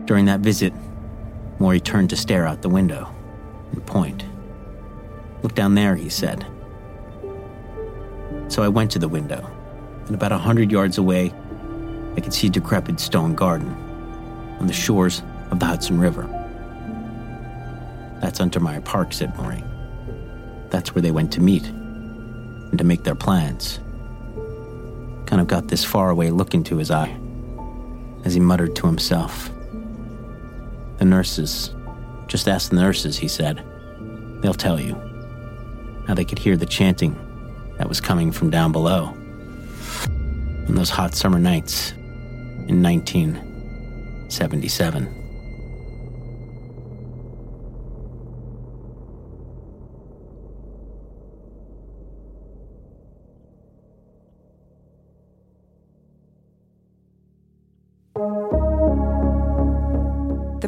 during 0.05 0.24
that 0.24 0.41
visit, 0.41 0.72
Maury 1.61 1.78
turned 1.78 2.11
to 2.11 2.16
stare 2.16 2.45
out 2.45 2.62
the 2.62 2.68
window 2.68 3.09
and 3.70 3.87
point. 3.87 4.24
Look 5.45 5.55
down 5.55 5.76
there, 5.76 5.95
he 5.95 6.09
said. 6.09 6.45
So 8.49 8.64
I 8.64 8.68
went 8.68 8.91
to 8.91 8.99
the 8.99 9.07
window, 9.07 9.49
and 10.07 10.14
about 10.16 10.32
a 10.32 10.39
hundred 10.39 10.72
yards 10.72 10.99
away, 10.99 11.32
I 12.16 12.20
could 12.20 12.34
see 12.34 12.49
a 12.49 12.51
decrepit 12.51 12.99
stone 12.99 13.37
garden 13.37 13.70
on 14.59 14.66
the 14.66 14.72
shores 14.72 15.22
of 15.53 15.61
the 15.61 15.66
Hudson 15.66 16.01
River. 16.01 16.24
That's 18.20 18.41
Untermyer 18.41 18.84
Park, 18.84 19.12
said 19.12 19.37
Maury. 19.37 19.62
That's 20.77 20.95
where 20.95 21.01
they 21.01 21.11
went 21.11 21.33
to 21.33 21.41
meet 21.41 21.64
and 21.64 22.77
to 22.77 22.85
make 22.85 23.03
their 23.03 23.14
plans. 23.14 23.81
Kind 25.24 25.41
of 25.41 25.47
got 25.47 25.68
this 25.68 25.83
faraway 25.83 26.29
look 26.29 26.53
into 26.53 26.77
his 26.77 26.91
eye 26.91 27.18
as 28.27 28.35
he 28.35 28.41
muttered 28.41 28.77
to 28.77 28.87
himself. 28.87 29.51
The 30.99 31.07
nurses, 31.07 31.74
just 32.27 32.47
ask 32.47 32.68
the 32.68 32.77
nurses, 32.77 33.16
he 33.16 33.27
said. 33.27 33.64
They'll 34.43 34.53
tell 34.53 34.79
you. 34.79 34.97
How 36.07 36.12
they 36.12 36.27
could 36.27 36.39
hear 36.39 36.59
the 36.59 36.66
chanting 36.66 37.16
that 37.79 37.89
was 37.89 38.03
coming 38.03 38.31
from 38.31 38.51
down 38.51 38.70
below. 38.70 39.16
On 40.68 40.74
those 40.74 40.91
hot 40.91 41.14
summer 41.14 41.39
nights 41.39 41.93
in 42.68 42.83
1977. 42.83 45.26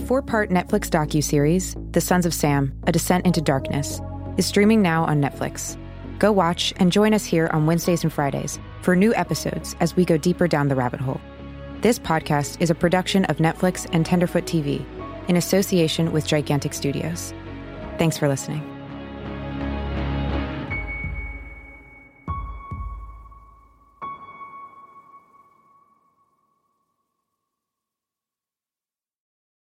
The 0.09 0.15
four-part 0.15 0.49
Netflix 0.49 0.89
docu-series, 0.89 1.77
The 1.93 2.01
Sons 2.01 2.25
of 2.25 2.33
Sam: 2.33 2.73
A 2.87 2.93
Descent 2.93 3.27
into 3.27 3.43
Darkness, 3.43 4.01
is 4.39 4.47
streaming 4.47 4.81
now 4.81 5.05
on 5.05 5.21
Netflix. 5.21 5.77
Go 6.19 6.33
watch 6.33 6.73
and 6.79 6.91
join 6.91 7.13
us 7.13 7.27
here 7.27 7.51
on 7.53 7.67
Wednesdays 7.67 8.05
and 8.05 8.11
Fridays 8.11 8.59
for 8.81 8.97
new 8.97 9.15
episodes 9.15 9.77
as 9.81 9.97
we 9.97 10.07
go 10.07 10.17
deeper 10.17 10.49
down 10.49 10.69
the 10.69 10.75
rabbit 10.75 11.01
hole. 11.01 11.21
This 11.83 11.99
podcast 11.99 12.59
is 12.59 12.71
a 12.71 12.75
production 12.75 13.27
of 13.27 13.37
Netflix 13.37 13.87
and 13.93 14.07
Tenderfoot 14.07 14.47
TV 14.47 14.83
in 15.29 15.37
association 15.37 16.11
with 16.11 16.27
Gigantic 16.27 16.73
Studios. 16.73 17.35
Thanks 17.99 18.17
for 18.17 18.29
listening. 18.29 18.78